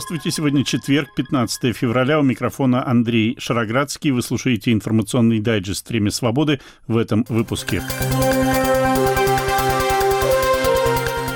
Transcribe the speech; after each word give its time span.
Здравствуйте. 0.00 0.30
Сегодня 0.30 0.64
четверг, 0.64 1.10
15 1.14 1.76
февраля. 1.76 2.18
У 2.18 2.22
микрофона 2.22 2.88
Андрей 2.88 3.36
Шароградский. 3.38 4.12
Вы 4.12 4.22
слушаете 4.22 4.72
информационный 4.72 5.40
дайджест 5.40 5.86
«Время 5.90 6.10
свободы» 6.10 6.58
в 6.86 6.96
этом 6.96 7.26
выпуске. 7.28 7.82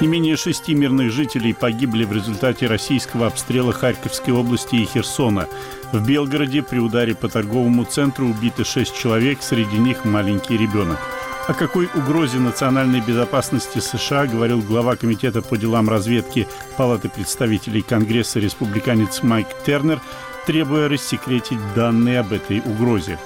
Не 0.01 0.07
менее 0.07 0.39
шести 0.39 0.75
мирных 0.75 1.13
жителей 1.13 1.53
погибли 1.53 2.07
в 2.07 2.13
результате 2.13 2.67
российского 2.67 3.27
обстрела 3.27 3.75
Харьковской 3.75 4.33
области 4.33 4.77
и 4.77 4.87
Херсона. 4.87 5.47
В 5.93 6.07
Белгороде 6.09 6.63
при 6.63 6.79
ударе 6.79 7.15
по 7.15 7.29
торговому 7.29 7.85
центру 7.85 8.29
убиты 8.29 8.65
шесть 8.65 8.97
человек, 8.97 9.43
среди 9.43 9.77
них 9.77 10.07
маленький 10.07 10.57
ребенок. 10.57 10.99
О 11.47 11.53
какой 11.53 11.91
угрозе 11.95 12.39
национальной 12.39 13.03
безопасности 13.03 13.79
США 13.79 14.27
говорил 14.27 14.63
глава 14.63 14.97
Комитета 14.97 15.43
по 15.43 15.59
делам 15.59 15.91
разведки 15.91 16.49
Палаты 16.79 17.11
представителей 17.11 17.83
Конгресса 17.83 18.41
республиканец 18.41 19.23
Майк 19.23 19.49
Тернер, 19.67 20.01
требуя 20.47 20.89
рассекретить 20.89 21.59
данные 21.75 22.21
об 22.21 22.33
этой 22.33 22.61
угрозе. 22.61 23.19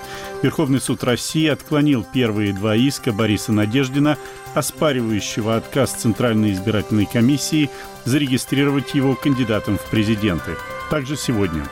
Верховный 0.42 0.80
суд 0.80 1.04
России 1.04 1.46
отклонил 1.46 2.04
первые 2.12 2.52
два 2.52 2.74
иска 2.74 3.12
Бориса 3.12 3.52
Надеждина, 3.52 4.18
оспаривающего 4.52 5.54
отказ 5.54 5.92
Центральной 5.92 6.52
избирательной 6.52 7.06
комиссии 7.06 7.70
зарегистрировать 8.04 8.94
его 8.94 9.14
кандидатом 9.14 9.78
в 9.78 9.84
президенты 9.90 10.56
также 10.88 11.16
сегодня. 11.16 11.64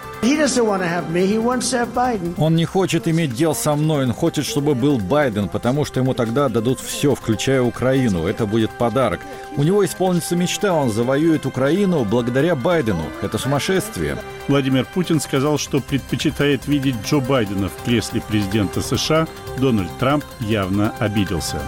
Он 2.39 2.57
не 2.57 2.65
хочет 2.65 3.07
иметь 3.09 3.35
дел 3.35 3.55
со 3.55 3.75
мной, 3.75 4.05
он 4.05 4.13
хочет, 4.13 4.45
чтобы 4.45 4.75
был 4.75 4.99
Байден, 4.99 5.49
потому 5.49 5.85
что 5.85 6.01
ему 6.01 6.15
тогда 6.15 6.49
дадут 6.49 6.81
все, 6.81 7.15
включая 7.15 7.63
Украину. 7.63 8.27
Это 8.27 8.47
будет 8.47 8.71
подарок. 8.71 9.21
У 9.57 9.63
него 9.63 9.85
исполнится 9.85 10.37
мечта, 10.37 10.73
он 10.73 10.91
завоюет 10.91 11.47
Украину 11.47 12.05
благодаря 12.05 12.55
Байдену. 12.57 13.05
Это 13.23 13.39
сумасшествие. 13.39 14.19
Владимир 14.49 14.85
Путин 14.85 15.21
сказал, 15.21 15.59
что 15.59 15.81
предпочитает 15.81 16.67
видеть 16.67 16.97
Джо 17.05 17.21
Байдена 17.21 17.69
в 17.69 17.85
кресле 17.85 18.21
президента 18.21 18.81
США. 18.81 19.27
Дональд 19.59 19.91
Трамп 19.99 20.25
явно 20.41 20.93
обиделся. 20.99 21.61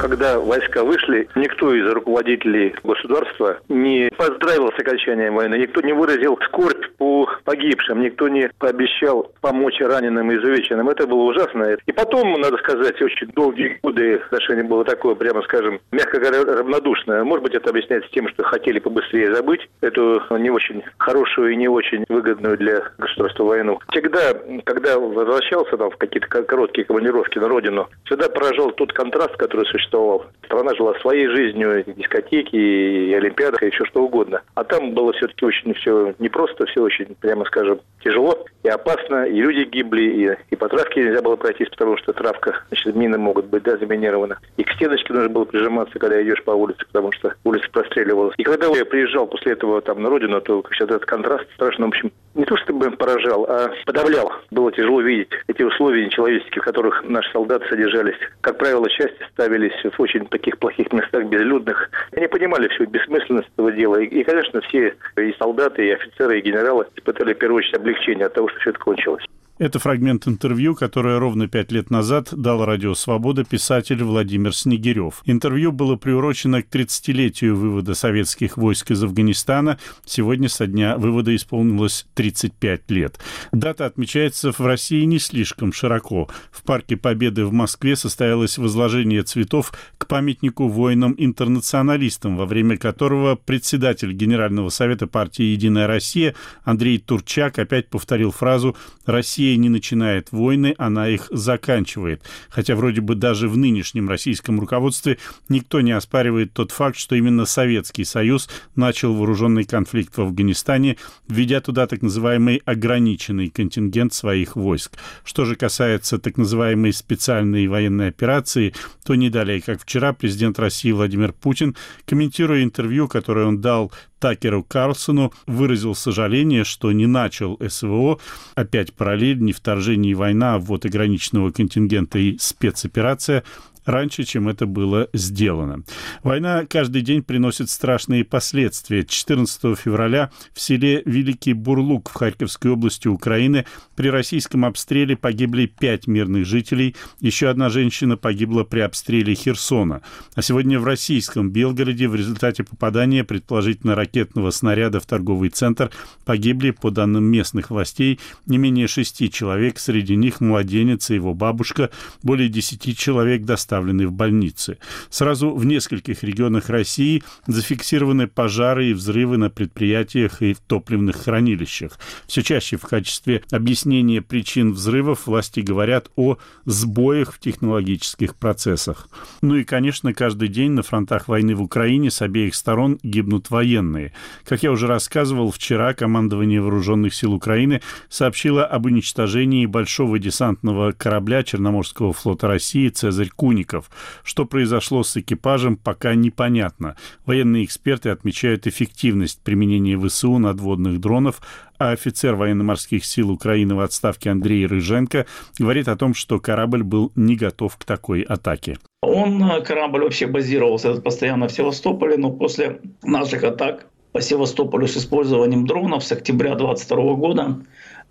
Когда 0.00 0.38
войска 0.38 0.82
вышли, 0.82 1.28
никто 1.34 1.74
из 1.74 1.86
руководителей 1.92 2.74
государства 2.82 3.58
не 3.68 4.10
поздравил 4.16 4.72
с 4.72 4.80
окончанием 4.80 5.34
войны, 5.34 5.56
никто 5.56 5.82
не 5.82 5.92
выразил 5.92 6.38
скорбь 6.46 6.86
по 6.96 7.28
погибшим, 7.44 8.00
никто 8.00 8.28
не 8.28 8.50
пообещал 8.58 9.30
помочь 9.40 9.80
раненым 9.80 10.32
и 10.32 10.36
изувеченным. 10.36 10.88
Это 10.88 11.06
было 11.06 11.22
ужасно. 11.24 11.76
И 11.86 11.92
потом, 11.92 12.32
надо 12.40 12.56
сказать, 12.58 13.00
очень 13.02 13.28
долгие 13.28 13.78
годы 13.82 14.14
отношение 14.14 14.64
было 14.64 14.84
такое, 14.84 15.14
прямо 15.14 15.42
скажем, 15.42 15.80
мягко 15.92 16.18
говоря, 16.18 16.44
равнодушное. 16.44 17.22
Может 17.22 17.44
быть, 17.44 17.54
это 17.54 17.70
объясняется 17.70 18.10
тем, 18.10 18.28
что 18.28 18.42
хотели 18.42 18.78
побыстрее 18.78 19.34
забыть 19.34 19.68
эту 19.82 20.22
не 20.38 20.50
очень 20.50 20.82
хорошую 20.98 21.52
и 21.52 21.56
не 21.56 21.68
очень 21.68 22.04
выгодную 22.08 22.56
для 22.56 22.82
государства 22.98 23.44
войну. 23.44 23.78
Всегда, 23.90 24.34
когда 24.64 24.98
возвращался 24.98 25.76
там 25.76 25.90
в 25.90 25.96
какие-то 25.96 26.26
короткие 26.26 26.86
командировки 26.86 27.38
на 27.38 27.48
родину, 27.48 27.88
всегда 28.04 28.28
поражал 28.28 28.72
тот 28.72 28.92
контраст, 28.92 29.36
который 29.36 29.66
существовал 29.66 29.89
существовал. 29.90 30.24
Страна 30.44 30.74
жила 30.74 30.94
своей 30.94 31.28
жизнью, 31.28 31.84
дискотеки, 31.86 32.56
и 32.56 33.14
олимпиадах, 33.14 33.62
и 33.62 33.66
еще 33.66 33.84
что 33.84 34.02
угодно. 34.02 34.42
А 34.54 34.64
там 34.64 34.94
было 34.94 35.12
все-таки 35.12 35.44
очень 35.44 35.74
все 35.74 36.14
непросто, 36.18 36.66
все 36.66 36.82
очень, 36.82 37.14
прямо 37.20 37.44
скажем, 37.44 37.80
тяжело 38.02 38.44
и 38.64 38.68
опасно, 38.68 39.26
и 39.26 39.40
люди 39.40 39.68
гибли, 39.68 40.02
и, 40.02 40.52
и 40.52 40.56
по 40.56 40.68
травке 40.68 41.04
нельзя 41.04 41.22
было 41.22 41.36
пройтись, 41.36 41.68
потому 41.68 41.96
что 41.98 42.12
травка, 42.12 42.64
значит, 42.68 42.96
мины 42.96 43.16
могут 43.16 43.46
быть, 43.46 43.62
да, 43.62 43.76
заминированы. 43.76 44.36
И 44.56 44.64
к 44.64 44.72
стеночке 44.72 45.12
нужно 45.12 45.28
было 45.28 45.44
прижиматься, 45.44 45.98
когда 45.98 46.20
идешь 46.20 46.42
по 46.42 46.50
улице, 46.50 46.84
потому 46.86 47.12
что 47.12 47.34
улица 47.44 47.68
простреливалась. 47.70 48.34
И 48.36 48.42
когда 48.42 48.66
я 48.66 48.84
приезжал 48.84 49.26
после 49.28 49.52
этого 49.52 49.80
там 49.82 50.02
на 50.02 50.10
родину, 50.10 50.40
то 50.40 50.64
сейчас 50.72 50.88
этот 50.88 51.04
контраст 51.04 51.44
страшно, 51.54 51.86
в 51.86 51.88
общем, 51.90 52.10
не 52.34 52.44
то 52.44 52.56
чтобы 52.58 52.90
поражал, 52.90 53.44
а 53.48 53.70
подавлял. 53.86 54.32
Было 54.50 54.72
тяжело 54.72 55.00
видеть 55.00 55.30
эти 55.46 55.62
условия 55.62 56.04
нечеловеческие, 56.06 56.62
в 56.62 56.64
которых 56.64 57.04
наши 57.04 57.30
солдаты 57.32 57.68
содержались. 57.68 58.16
Как 58.40 58.58
правило, 58.58 58.88
части 58.90 59.16
ставились 59.32 59.72
в 59.84 60.00
очень 60.00 60.26
таких 60.26 60.58
плохих 60.58 60.92
местах, 60.92 61.24
безлюдных. 61.26 61.90
Они 62.12 62.26
понимали 62.26 62.68
всю 62.68 62.86
бессмысленность 62.86 63.48
этого 63.54 63.72
дела. 63.72 63.96
И, 63.96 64.06
и, 64.06 64.24
конечно, 64.24 64.60
все 64.62 64.94
и 65.16 65.32
солдаты, 65.38 65.86
и 65.86 65.92
офицеры, 65.92 66.38
и 66.38 66.42
генералы 66.42 66.86
испытали 66.96 67.34
в 67.34 67.38
первую 67.38 67.58
очередь 67.58 67.76
облегчение 67.76 68.26
от 68.26 68.34
того, 68.34 68.48
что 68.48 68.60
все 68.60 68.70
это 68.70 68.78
кончилось. 68.78 69.24
Это 69.60 69.78
фрагмент 69.78 70.26
интервью, 70.26 70.74
которое 70.74 71.18
ровно 71.18 71.46
пять 71.46 71.70
лет 71.70 71.90
назад 71.90 72.30
дал 72.32 72.64
«Радио 72.64 72.94
Свобода» 72.94 73.44
писатель 73.44 74.02
Владимир 74.02 74.56
Снегирев. 74.56 75.20
Интервью 75.26 75.70
было 75.70 75.96
приурочено 75.96 76.62
к 76.62 76.68
30-летию 76.68 77.54
вывода 77.54 77.94
советских 77.94 78.56
войск 78.56 78.90
из 78.90 79.04
Афганистана. 79.04 79.78
Сегодня 80.06 80.48
со 80.48 80.66
дня 80.66 80.96
вывода 80.96 81.36
исполнилось 81.36 82.06
35 82.14 82.90
лет. 82.90 83.18
Дата 83.52 83.84
отмечается 83.84 84.50
в 84.50 84.60
России 84.60 85.04
не 85.04 85.18
слишком 85.18 85.74
широко. 85.74 86.30
В 86.50 86.62
Парке 86.62 86.96
Победы 86.96 87.44
в 87.44 87.52
Москве 87.52 87.96
состоялось 87.96 88.56
возложение 88.56 89.24
цветов 89.24 89.74
к 89.98 90.06
памятнику 90.06 90.68
воинам-интернационалистам, 90.68 92.38
во 92.38 92.46
время 92.46 92.78
которого 92.78 93.34
председатель 93.36 94.14
Генерального 94.14 94.70
совета 94.70 95.06
партии 95.06 95.42
«Единая 95.42 95.86
Россия» 95.86 96.34
Андрей 96.64 96.98
Турчак 96.98 97.58
опять 97.58 97.90
повторил 97.90 98.30
фразу 98.30 98.74
«Россия 99.04 99.49
Россия 99.50 99.56
не 99.56 99.68
начинает 99.68 100.30
войны, 100.30 100.74
она 100.78 101.08
их 101.08 101.26
заканчивает. 101.30 102.22
Хотя 102.50 102.76
вроде 102.76 103.00
бы 103.00 103.16
даже 103.16 103.48
в 103.48 103.56
нынешнем 103.56 104.08
российском 104.08 104.60
руководстве 104.60 105.18
никто 105.48 105.80
не 105.80 105.90
оспаривает 105.90 106.52
тот 106.52 106.70
факт, 106.70 106.96
что 106.96 107.16
именно 107.16 107.46
Советский 107.46 108.04
Союз 108.04 108.48
начал 108.76 109.12
вооруженный 109.14 109.64
конфликт 109.64 110.16
в 110.16 110.20
Афганистане, 110.20 110.98
введя 111.28 111.60
туда 111.60 111.88
так 111.88 112.02
называемый 112.02 112.62
ограниченный 112.64 113.48
контингент 113.48 114.14
своих 114.14 114.54
войск. 114.54 114.92
Что 115.24 115.44
же 115.44 115.56
касается 115.56 116.18
так 116.18 116.36
называемой 116.36 116.92
специальной 116.92 117.66
военной 117.66 118.08
операции, 118.08 118.72
то 119.04 119.16
не 119.16 119.30
далее, 119.30 119.60
как 119.60 119.82
вчера, 119.82 120.12
президент 120.12 120.60
России 120.60 120.92
Владимир 120.92 121.32
Путин, 121.32 121.74
комментируя 122.06 122.62
интервью, 122.62 123.08
которое 123.08 123.46
он 123.46 123.60
дал 123.60 123.90
Такеру 124.20 124.62
Карлсону 124.62 125.32
выразил 125.46 125.94
сожаление, 125.94 126.62
что 126.62 126.92
не 126.92 127.06
начал 127.06 127.58
СВО, 127.66 128.20
опять 128.54 128.92
параллель, 128.92 129.40
не 129.40 129.52
вторжение 129.52 130.12
и 130.12 130.14
война, 130.14 130.54
а 130.54 130.58
ввод 130.58 130.84
ограниченного 130.84 131.50
контингента 131.50 132.18
и 132.18 132.36
спецоперация, 132.38 133.42
раньше, 133.90 134.24
чем 134.24 134.48
это 134.48 134.66
было 134.66 135.08
сделано. 135.12 135.82
Война 136.22 136.64
каждый 136.66 137.02
день 137.02 137.22
приносит 137.22 137.68
страшные 137.70 138.24
последствия. 138.24 139.04
14 139.04 139.78
февраля 139.78 140.30
в 140.52 140.60
селе 140.60 141.02
Великий 141.04 141.52
Бурлук 141.52 142.10
в 142.10 142.14
Харьковской 142.14 142.70
области 142.70 143.08
Украины 143.08 143.66
при 143.96 144.08
российском 144.08 144.64
обстреле 144.64 145.16
погибли 145.16 145.66
пять 145.66 146.06
мирных 146.06 146.46
жителей, 146.46 146.94
еще 147.20 147.48
одна 147.48 147.68
женщина 147.68 148.16
погибла 148.16 148.64
при 148.64 148.80
обстреле 148.80 149.34
Херсона. 149.34 150.02
А 150.34 150.42
сегодня 150.42 150.78
в 150.78 150.84
российском 150.84 151.50
Белгороде 151.50 152.08
в 152.08 152.14
результате 152.14 152.64
попадания 152.64 153.24
предположительно 153.24 153.94
ракетного 153.94 154.50
снаряда 154.50 155.00
в 155.00 155.06
торговый 155.06 155.50
центр 155.50 155.90
погибли, 156.24 156.70
по 156.70 156.90
данным 156.90 157.24
местных 157.24 157.70
властей, 157.70 158.20
не 158.46 158.58
менее 158.58 158.86
шести 158.86 159.30
человек, 159.30 159.78
среди 159.78 160.16
них 160.16 160.40
младенец 160.40 161.10
и 161.10 161.14
его 161.14 161.34
бабушка, 161.34 161.90
более 162.22 162.48
десяти 162.48 162.94
человек 162.94 163.42
доставлены 163.44 163.79
доставлены 163.80 164.06
в 164.06 164.12
больницы. 164.12 164.78
Сразу 165.08 165.54
в 165.54 165.64
нескольких 165.64 166.22
регионах 166.22 166.68
России 166.68 167.22
зафиксированы 167.46 168.26
пожары 168.26 168.90
и 168.90 168.92
взрывы 168.92 169.36
на 169.38 169.50
предприятиях 169.50 170.42
и 170.42 170.52
в 170.52 170.60
топливных 170.60 171.16
хранилищах. 171.16 171.98
Все 172.26 172.42
чаще 172.42 172.76
в 172.76 172.82
качестве 172.82 173.42
объяснения 173.50 174.20
причин 174.20 174.72
взрывов 174.72 175.26
власти 175.26 175.60
говорят 175.60 176.10
о 176.16 176.36
сбоях 176.66 177.32
в 177.32 177.38
технологических 177.40 178.34
процессах. 178.36 179.08
Ну 179.42 179.56
и, 179.56 179.64
конечно, 179.64 180.12
каждый 180.12 180.48
день 180.48 180.72
на 180.72 180.82
фронтах 180.82 181.28
войны 181.28 181.54
в 181.54 181.62
Украине 181.62 182.10
с 182.10 182.22
обеих 182.22 182.54
сторон 182.54 182.98
гибнут 183.02 183.50
военные. 183.50 184.12
Как 184.44 184.62
я 184.62 184.70
уже 184.72 184.86
рассказывал, 184.86 185.50
вчера 185.50 185.94
командование 185.94 186.60
Вооруженных 186.60 187.14
сил 187.14 187.32
Украины 187.32 187.80
сообщило 188.08 188.64
об 188.64 188.86
уничтожении 188.86 189.66
большого 189.66 190.18
десантного 190.18 190.92
корабля 190.92 191.42
Черноморского 191.42 192.12
флота 192.12 192.48
России 192.48 192.88
«Цезарь 192.88 193.30
Куник», 193.34 193.69
союзников. 193.70 193.90
Что 194.22 194.44
произошло 194.44 195.02
с 195.02 195.16
экипажем, 195.16 195.76
пока 195.76 196.14
непонятно. 196.14 196.96
Военные 197.26 197.64
эксперты 197.64 198.10
отмечают 198.10 198.66
эффективность 198.66 199.40
применения 199.42 199.98
ВСУ 199.98 200.38
надводных 200.38 201.00
дронов, 201.00 201.40
а 201.78 201.90
офицер 201.90 202.34
военно-морских 202.34 203.04
сил 203.04 203.30
Украины 203.30 203.74
в 203.74 203.80
отставке 203.80 204.30
Андрей 204.30 204.66
Рыженко 204.66 205.26
говорит 205.58 205.88
о 205.88 205.96
том, 205.96 206.14
что 206.14 206.38
корабль 206.38 206.82
был 206.82 207.12
не 207.16 207.36
готов 207.36 207.76
к 207.76 207.84
такой 207.84 208.22
атаке. 208.22 208.78
Он, 209.02 209.42
э, 209.42 209.62
корабль 209.62 210.02
вообще 210.02 210.26
базировался 210.26 211.00
постоянно 211.00 211.48
в 211.48 211.52
Севастополе, 211.52 212.16
но 212.18 212.30
после 212.30 212.80
наших 213.02 213.44
атак 213.44 213.86
по 214.12 214.20
Севастополю 214.20 214.86
с 214.86 214.96
использованием 214.96 215.66
дронов 215.66 216.04
с 216.04 216.12
октября 216.12 216.54
2022 216.54 217.14
года 217.14 217.60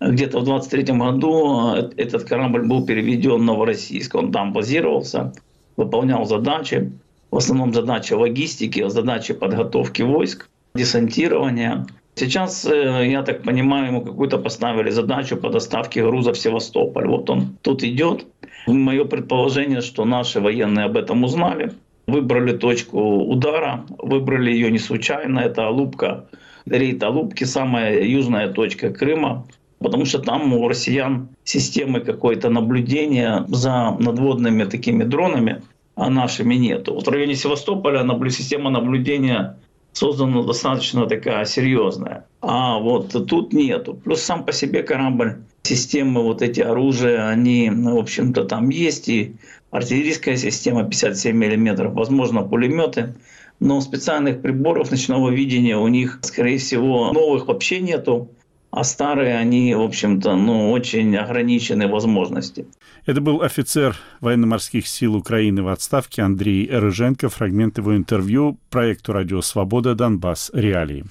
где-то 0.00 0.40
в 0.40 0.44
23 0.44 0.94
году 0.96 1.74
э, 1.74 1.90
этот 1.96 2.24
корабль 2.24 2.66
был 2.66 2.86
переведен 2.86 3.40
в 3.40 3.42
Новороссийск. 3.42 4.14
Он 4.14 4.32
там 4.32 4.52
базировался, 4.52 5.32
выполнял 5.76 6.24
задачи. 6.24 6.92
в 7.30 7.36
основном 7.36 7.72
задача 7.72 8.16
логистики, 8.16 8.88
задача 8.88 9.34
подготовки 9.34 10.02
войск, 10.02 10.48
десантирования. 10.74 11.86
Сейчас, 12.16 12.64
э, 12.64 13.06
я 13.08 13.22
так 13.22 13.42
понимаю, 13.42 13.86
ему 13.86 14.02
какую-то 14.02 14.38
поставили 14.38 14.90
задачу 14.90 15.36
по 15.36 15.48
доставке 15.48 16.02
груза 16.02 16.32
в 16.32 16.38
Севастополь. 16.38 17.06
Вот 17.06 17.30
он 17.30 17.56
тут 17.62 17.84
идет. 17.84 18.26
Мое 18.66 19.04
предположение, 19.04 19.80
что 19.80 20.04
наши 20.04 20.40
военные 20.40 20.86
об 20.86 20.96
этом 20.96 21.24
узнали, 21.24 21.72
выбрали 22.06 22.56
точку 22.56 22.98
удара, 23.00 23.84
выбрали 23.98 24.50
ее 24.50 24.70
не 24.70 24.78
случайно, 24.78 25.38
это 25.40 25.66
Алупка, 25.66 26.26
рейд 26.66 27.02
Алупки, 27.02 27.44
самая 27.44 28.02
южная 28.02 28.48
точка 28.48 28.90
Крыма, 28.90 29.46
потому 29.80 30.04
что 30.04 30.18
там 30.18 30.52
у 30.52 30.68
россиян 30.68 31.28
системы 31.44 32.00
какое-то 32.00 32.50
наблюдения 32.50 33.44
за 33.48 33.96
надводными 33.98 34.64
такими 34.64 35.04
дронами, 35.04 35.62
а 35.96 36.10
нашими 36.10 36.54
нету. 36.54 36.94
Вот 36.94 37.06
в 37.06 37.10
районе 37.10 37.34
Севастополя 37.34 38.04
система 38.30 38.70
наблюдения 38.70 39.58
создана 39.92 40.42
достаточно 40.42 41.06
такая 41.06 41.44
серьезная. 41.46 42.26
А 42.42 42.78
вот 42.78 43.10
тут 43.28 43.52
нету. 43.52 43.94
Плюс 43.94 44.20
сам 44.20 44.44
по 44.44 44.52
себе 44.52 44.82
корабль, 44.82 45.42
системы 45.62 46.22
вот 46.22 46.42
эти 46.42 46.60
оружия, 46.60 47.28
они, 47.28 47.70
в 47.70 47.98
общем-то, 47.98 48.44
там 48.44 48.68
есть. 48.68 49.08
И 49.08 49.34
артиллерийская 49.70 50.36
система 50.36 50.84
57 50.84 51.36
мм, 51.36 51.88
возможно, 51.88 52.42
пулеметы. 52.42 53.14
Но 53.58 53.80
специальных 53.82 54.40
приборов 54.40 54.90
ночного 54.90 55.30
видения 55.30 55.76
у 55.76 55.88
них, 55.88 56.20
скорее 56.22 56.56
всего, 56.58 57.12
новых 57.12 57.46
вообще 57.46 57.80
нету 57.80 58.30
а 58.70 58.84
старые, 58.84 59.36
они, 59.36 59.74
в 59.74 59.80
общем-то, 59.80 60.36
ну, 60.36 60.70
очень 60.70 61.16
ограничены 61.16 61.88
возможности. 61.88 62.66
Это 63.06 63.20
был 63.20 63.42
офицер 63.42 63.96
военно-морских 64.20 64.86
сил 64.86 65.16
Украины 65.16 65.62
в 65.62 65.68
отставке 65.68 66.22
Андрей 66.22 66.68
Рыженко. 66.70 67.28
Фрагмент 67.28 67.78
его 67.78 67.96
интервью 67.96 68.58
проекту 68.68 69.12
«Радио 69.12 69.40
Свобода. 69.40 69.94
Донбасс. 69.94 70.50
Реалии». 70.52 71.04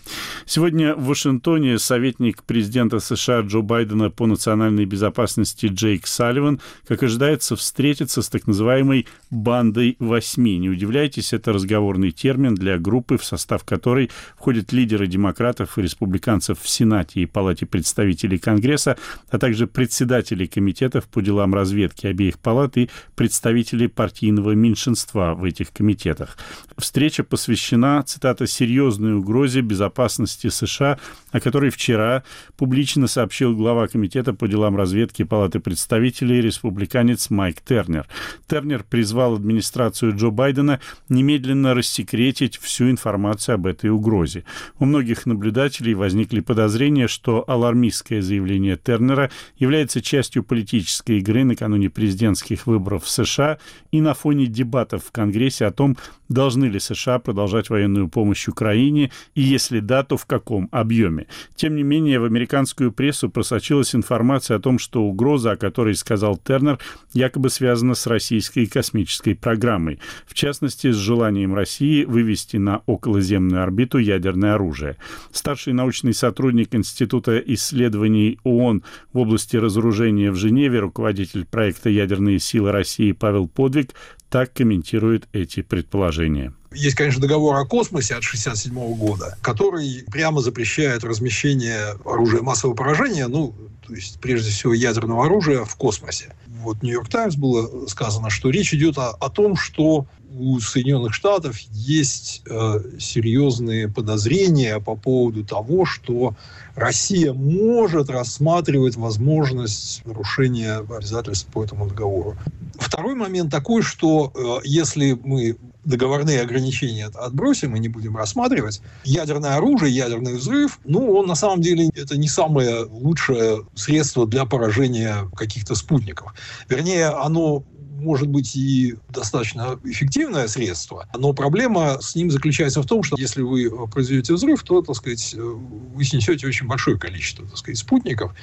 Сегодня 0.45 0.95
в 0.95 1.05
Вашингтоне 1.05 1.79
советник 1.79 2.43
президента 2.43 2.99
США 2.99 3.41
Джо 3.41 3.61
Байдена 3.61 4.09
по 4.09 4.27
национальной 4.27 4.85
безопасности 4.85 5.65
Джейк 5.65 6.07
Салливан, 6.07 6.61
как 6.87 7.03
ожидается, 7.03 7.55
встретится 7.55 8.21
с 8.21 8.29
так 8.29 8.47
называемой 8.47 9.07
«бандой 9.31 9.97
восьми». 9.99 10.57
Не 10.57 10.69
удивляйтесь, 10.69 11.33
это 11.33 11.51
разговорный 11.51 12.11
термин 12.11 12.55
для 12.55 12.77
группы, 12.77 13.17
в 13.17 13.25
состав 13.25 13.63
которой 13.63 14.11
входят 14.37 14.71
лидеры 14.71 15.07
демократов 15.07 15.77
и 15.77 15.81
республиканцев 15.81 16.59
в 16.61 16.69
Сенате 16.69 17.21
и 17.21 17.25
Палате 17.25 17.48
представителей 17.65 18.37
Конгресса, 18.37 18.97
а 19.29 19.37
также 19.37 19.67
председатели 19.67 20.45
комитетов 20.45 21.07
по 21.07 21.21
делам 21.21 21.53
разведки 21.53 22.07
обеих 22.07 22.39
палат 22.39 22.77
и 22.77 22.89
представители 23.15 23.87
партийного 23.87 24.51
меньшинства 24.51 25.33
в 25.33 25.43
этих 25.43 25.71
комитетах. 25.71 26.37
Встреча 26.77 27.23
посвящена, 27.23 28.03
цитата, 28.03 28.47
«серьезной 28.47 29.15
угрозе 29.15 29.61
безопасности 29.61 30.47
США», 30.47 30.99
о 31.31 31.39
которой 31.39 31.69
вчера 31.69 32.23
публично 32.57 33.07
сообщил 33.07 33.55
глава 33.55 33.87
комитета 33.87 34.33
по 34.33 34.47
делам 34.47 34.75
разведки 34.75 35.23
Палаты 35.23 35.59
представителей 35.59 36.41
республиканец 36.41 37.29
Майк 37.29 37.61
Тернер. 37.61 38.07
Тернер 38.47 38.83
призвал 38.83 39.35
администрацию 39.35 40.15
Джо 40.15 40.29
Байдена 40.29 40.79
немедленно 41.07 41.73
рассекретить 41.73 42.57
всю 42.57 42.89
информацию 42.89 43.55
об 43.55 43.67
этой 43.67 43.89
угрозе. 43.89 44.43
У 44.79 44.85
многих 44.85 45.25
наблюдателей 45.25 45.93
возникли 45.93 46.39
подозрения, 46.39 47.07
что 47.07 47.38
алармистское 47.47 48.21
заявление 48.21 48.77
Тернера 48.77 49.29
является 49.57 50.01
частью 50.01 50.43
политической 50.43 51.19
игры 51.19 51.43
на 51.43 51.49
накануне 51.59 51.89
президентских 51.89 52.67
выборов 52.67 53.03
в 53.03 53.09
США 53.09 53.59
и 53.91 54.01
на 54.01 54.13
фоне 54.13 54.45
дебатов 54.47 55.03
в 55.05 55.11
Конгрессе 55.11 55.65
о 55.65 55.71
том, 55.71 55.97
должны 56.29 56.65
ли 56.65 56.79
США 56.79 57.19
продолжать 57.19 57.69
военную 57.69 58.07
помощь 58.07 58.47
Украине 58.47 59.11
и 59.35 59.41
если 59.41 59.79
да, 59.79 60.03
то 60.03 60.15
в 60.15 60.25
каком 60.25 60.69
объеме. 60.71 61.27
Тем 61.55 61.75
не 61.75 61.83
менее, 61.83 62.19
в 62.19 62.25
американскую 62.25 62.91
прессу 62.91 63.29
просочилась 63.29 63.95
информация 63.95 64.57
о 64.57 64.59
том, 64.59 64.79
что 64.79 65.03
угроза, 65.03 65.51
о 65.51 65.57
которой 65.57 65.95
сказал 65.95 66.37
Тернер, 66.37 66.79
якобы 67.13 67.49
связана 67.49 67.95
с 67.95 68.07
российской 68.07 68.65
космической 68.67 69.33
программой, 69.33 69.99
в 70.25 70.33
частности, 70.33 70.91
с 70.91 70.95
желанием 70.95 71.53
России 71.53 72.05
вывести 72.05 72.57
на 72.57 72.83
околоземную 72.85 73.63
орбиту 73.63 73.97
ядерное 73.97 74.53
оружие. 74.53 74.97
Старший 75.31 75.73
научный 75.73 76.13
сотрудник 76.13 76.73
Института 76.75 77.28
исследований 77.37 78.39
ООН 78.43 78.83
в 79.13 79.19
области 79.19 79.57
разоружения 79.57 80.31
в 80.31 80.35
Женеве, 80.35 80.79
руководитель 80.79 81.45
проекта 81.45 81.89
«Ядерные 81.89 82.39
силы 82.39 82.71
России» 82.71 83.11
Павел 83.11 83.47
Подвиг 83.47 83.93
так 84.29 84.53
комментирует 84.53 85.27
эти 85.33 85.61
предположения. 85.61 86.53
Есть, 86.71 86.95
конечно, 86.95 87.21
договор 87.21 87.55
о 87.55 87.65
космосе 87.65 88.13
от 88.13 88.19
1967 88.19 88.95
года, 88.95 89.37
который 89.41 90.03
прямо 90.11 90.41
запрещает 90.41 91.03
размещение 91.03 91.95
оружия 92.05 92.41
массового 92.41 92.75
поражения, 92.75 93.27
ну, 93.27 93.55
то 93.89 93.95
есть, 93.95 94.19
прежде 94.19 94.51
всего, 94.51 94.71
ядерного 94.71 95.25
оружия 95.25 95.65
в 95.65 95.75
космосе. 95.75 96.35
Вот 96.61 96.83
Нью-Йорк 96.83 97.09
Таймс 97.09 97.35
было 97.35 97.87
сказано, 97.87 98.29
что 98.29 98.51
речь 98.51 98.71
идет 98.71 98.99
о, 98.99 99.09
о 99.09 99.31
том, 99.31 99.55
что 99.55 100.05
у 100.37 100.59
Соединенных 100.59 101.15
Штатов 101.15 101.57
есть 101.71 102.43
э, 102.47 102.81
серьезные 102.99 103.89
подозрения 103.89 104.79
по 104.79 104.95
поводу 104.95 105.43
того, 105.43 105.85
что 105.85 106.35
Россия 106.75 107.33
может 107.33 108.11
рассматривать 108.11 108.95
возможность 108.95 110.05
нарушения 110.05 110.75
обязательств 110.75 111.47
по 111.51 111.63
этому 111.63 111.87
договору. 111.87 112.37
Второй 112.75 113.15
момент 113.15 113.49
такой, 113.49 113.81
что 113.81 114.31
э, 114.35 114.67
если 114.67 115.13
мы 115.13 115.57
договорные 115.89 116.41
ограничения 116.41 117.07
отбросим 117.07 117.75
и 117.75 117.79
не 117.79 117.89
будем 117.89 118.15
рассматривать, 118.15 118.81
ядерное 119.03 119.55
оружие, 119.55 119.93
ядерный 119.93 120.35
взрыв, 120.35 120.79
ну, 120.85 121.13
он 121.13 121.27
на 121.27 121.35
самом 121.35 121.61
деле 121.61 121.89
это 121.95 122.17
не 122.17 122.27
самое 122.27 122.85
лучшее 122.85 123.65
средство 123.75 124.27
для 124.27 124.45
поражения 124.45 125.29
каких-то 125.35 125.75
спутников. 125.75 126.33
Вернее, 126.69 127.07
оно 127.07 127.63
может 127.99 128.27
быть 128.27 128.55
и 128.55 128.95
достаточно 129.09 129.79
эффективное 129.83 130.47
средство, 130.47 131.07
но 131.17 131.33
проблема 131.33 132.01
с 132.01 132.15
ним 132.15 132.31
заключается 132.31 132.81
в 132.81 132.85
том, 132.85 133.03
что 133.03 133.17
если 133.17 133.41
вы 133.41 133.87
произведете 133.87 134.33
взрыв, 134.33 134.63
то, 134.63 134.81
так 134.81 134.95
сказать, 134.95 135.35
вы 135.35 136.03
снесете 136.03 136.47
очень 136.47 136.67
большое 136.67 136.97
количество, 136.97 137.45
так 137.45 137.57
сказать, 137.57 137.77
спутников. 137.77 138.33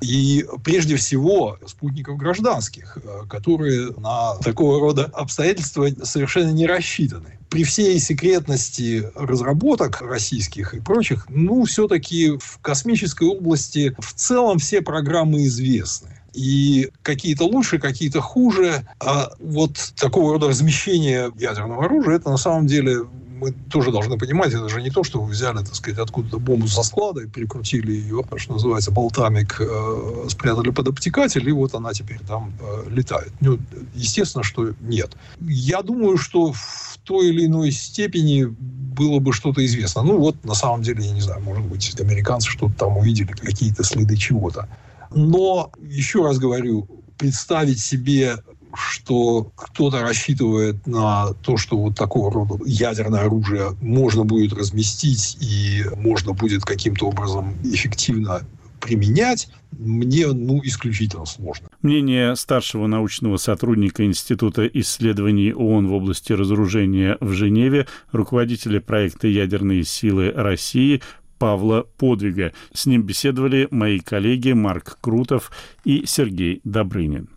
И 0.00 0.44
прежде 0.62 0.96
всего 0.96 1.58
спутников 1.66 2.16
гражданских, 2.16 2.98
которые 3.28 3.92
на 3.96 4.34
такого 4.36 4.80
рода 4.80 5.04
обстоятельства 5.06 5.88
совершенно 6.02 6.50
не 6.50 6.66
рассчитаны 6.66 7.38
при 7.50 7.62
всей 7.62 8.00
секретности 8.00 9.10
разработок 9.14 10.02
российских 10.02 10.74
и 10.74 10.80
прочих, 10.80 11.26
ну, 11.28 11.64
все-таки 11.64 12.36
в 12.38 12.58
космической 12.60 13.28
области 13.28 13.94
в 13.98 14.12
целом 14.14 14.58
все 14.58 14.82
программы 14.82 15.44
известны 15.44 16.23
и 16.34 16.90
какие-то 17.02 17.44
лучше, 17.44 17.78
какие-то 17.78 18.20
хуже. 18.20 18.86
А 19.00 19.30
вот 19.38 19.92
такого 19.96 20.32
рода 20.32 20.48
размещение 20.48 21.32
ядерного 21.38 21.84
оружия, 21.84 22.16
это 22.16 22.30
на 22.30 22.36
самом 22.36 22.66
деле 22.66 23.06
мы 23.44 23.52
тоже 23.70 23.90
должны 23.90 24.16
понимать, 24.16 24.52
это 24.52 24.68
же 24.68 24.80
не 24.80 24.90
то, 24.90 25.04
что 25.04 25.20
вы 25.20 25.30
взяли, 25.30 25.58
так 25.58 25.74
сказать, 25.74 25.98
откуда-то 25.98 26.38
бомбу 26.38 26.68
со 26.68 26.82
склада 26.82 27.22
и 27.22 27.26
прикрутили 27.26 27.92
ее, 27.92 28.24
что 28.36 28.54
называется, 28.54 28.90
болтамик, 28.90 29.60
э, 29.60 30.26
спрятали 30.28 30.70
под 30.70 30.88
обтекатель, 30.88 31.46
и 31.48 31.52
вот 31.52 31.74
она 31.74 31.92
теперь 31.92 32.20
там 32.20 32.52
э, 32.60 32.88
летает. 32.90 33.32
Ну, 33.40 33.58
естественно, 33.94 34.44
что 34.44 34.72
нет. 34.80 35.16
Я 35.40 35.82
думаю, 35.82 36.16
что 36.16 36.52
в 36.52 36.98
той 37.04 37.28
или 37.28 37.46
иной 37.46 37.70
степени 37.70 38.44
было 38.44 39.18
бы 39.18 39.32
что-то 39.32 39.64
известно. 39.64 40.02
Ну, 40.02 40.18
вот, 40.18 40.42
на 40.44 40.54
самом 40.54 40.82
деле, 40.82 41.04
я 41.04 41.12
не 41.12 41.20
знаю, 41.20 41.42
может 41.42 41.64
быть, 41.66 42.00
американцы 42.00 42.48
что-то 42.48 42.74
там 42.74 42.96
увидели, 42.96 43.32
какие-то 43.32 43.84
следы 43.84 44.16
чего-то. 44.16 44.68
Но, 45.14 45.70
еще 45.80 46.24
раз 46.24 46.38
говорю, 46.38 46.88
представить 47.16 47.80
себе 47.80 48.36
что 48.76 49.52
кто-то 49.54 50.00
рассчитывает 50.00 50.86
на 50.86 51.32
то, 51.44 51.56
что 51.56 51.78
вот 51.78 51.96
такого 51.96 52.32
рода 52.32 52.58
ядерное 52.66 53.20
оружие 53.20 53.76
можно 53.80 54.24
будет 54.24 54.52
разместить 54.52 55.38
и 55.40 55.84
можно 55.96 56.32
будет 56.32 56.64
каким-то 56.64 57.06
образом 57.06 57.54
эффективно 57.62 58.42
применять, 58.80 59.48
мне 59.72 60.26
ну, 60.28 60.60
исключительно 60.62 61.24
сложно. 61.24 61.68
Мнение 61.82 62.36
старшего 62.36 62.86
научного 62.86 63.38
сотрудника 63.38 64.04
Института 64.04 64.66
исследований 64.66 65.52
ООН 65.54 65.88
в 65.88 65.94
области 65.94 66.32
разоружения 66.32 67.16
в 67.20 67.32
Женеве, 67.32 67.86
руководителя 68.12 68.80
проекта 68.80 69.26
«Ядерные 69.26 69.84
силы 69.84 70.32
России» 70.34 71.00
Павла 71.44 71.84
Подвига. 71.98 72.52
С 72.72 72.86
ним 72.86 73.02
беседовали 73.02 73.68
мои 73.70 74.00
коллеги 74.00 74.52
Марк 74.52 74.96
Крутов 75.02 75.52
и 75.84 76.06
Сергей 76.06 76.62
Добрынин. 76.64 77.28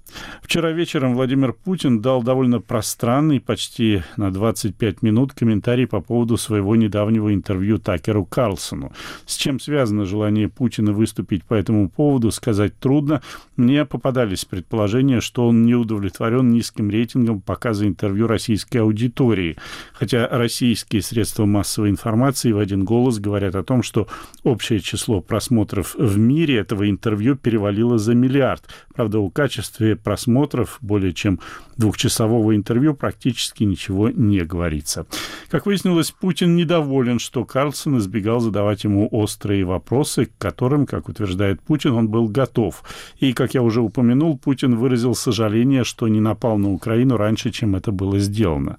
Вчера 0.42 0.72
вечером 0.72 1.16
Владимир 1.16 1.54
Путин 1.54 2.02
дал 2.02 2.24
довольно 2.24 2.62
пространный, 2.62 3.40
почти 3.40 4.04
на 4.16 4.32
25 4.32 5.02
минут, 5.02 5.34
комментарий 5.34 5.88
по 5.88 6.00
поводу 6.00 6.38
своего 6.38 6.76
недавнего 6.76 7.34
интервью 7.34 7.80
Такеру 7.80 8.26
Карлсону. 8.26 8.94
С 9.26 9.36
чем 9.36 9.60
связано 9.60 10.06
желание 10.06 10.48
Путина 10.48 10.94
выступить 10.94 11.44
по 11.44 11.54
этому 11.54 11.90
поводу, 11.90 12.32
сказать 12.32 12.80
трудно. 12.80 13.22
Мне 13.58 13.84
попадались 13.86 14.46
предположения, 14.46 15.20
что 15.20 15.48
он 15.48 15.66
не 15.66 15.76
удовлетворен 15.76 16.50
низким 16.50 16.90
рейтингом 16.90 17.42
показа 17.42 17.86
интервью 17.86 18.28
российской 18.28 18.78
аудитории. 18.78 19.58
Хотя 19.94 20.28
российские 20.30 21.02
средства 21.02 21.46
массовой 21.46 21.90
информации 21.90 22.52
в 22.54 22.60
один 22.60 22.86
голос 22.86 23.20
говорят 23.20 23.56
о 23.56 23.64
том, 23.64 23.84
что 23.84 24.08
общее 24.44 24.80
число 24.80 25.20
просмотров 25.20 25.96
в 25.96 26.18
мире 26.18 26.58
этого 26.58 26.90
интервью 26.90 27.36
перевалило 27.36 27.98
за 27.98 28.16
миллиард. 28.16 28.64
Правда, 28.96 29.20
о 29.20 29.30
качестве 29.30 29.97
просмотров 29.98 30.78
более 30.82 31.14
чем 31.14 31.40
двухчасового 31.78 32.56
интервью 32.56 32.94
практически 32.94 33.64
ничего 33.64 34.10
не 34.10 34.44
говорится. 34.44 35.06
Как 35.50 35.66
выяснилось, 35.66 36.12
Путин 36.12 36.56
недоволен, 36.56 37.20
что 37.20 37.46
Карлсон 37.46 37.98
избегал 38.00 38.40
задавать 38.40 38.84
ему 38.84 39.08
острые 39.12 39.64
вопросы, 39.64 40.26
к 40.26 40.38
которым, 40.38 40.86
как 40.86 41.10
утверждает 41.10 41.62
Путин, 41.62 41.94
он 41.94 42.10
был 42.10 42.28
готов. 42.28 42.84
И, 43.20 43.34
как 43.34 43.54
я 43.54 43.62
уже 43.62 43.82
упомянул, 43.82 44.38
Путин 44.38 44.76
выразил 44.76 45.16
сожаление, 45.16 45.84
что 45.84 46.08
не 46.08 46.20
напал 46.20 46.58
на 46.58 46.72
Украину 46.72 47.18
раньше, 47.18 47.52
чем 47.52 47.76
это 47.76 47.92
было 47.92 48.20
сделано. 48.20 48.78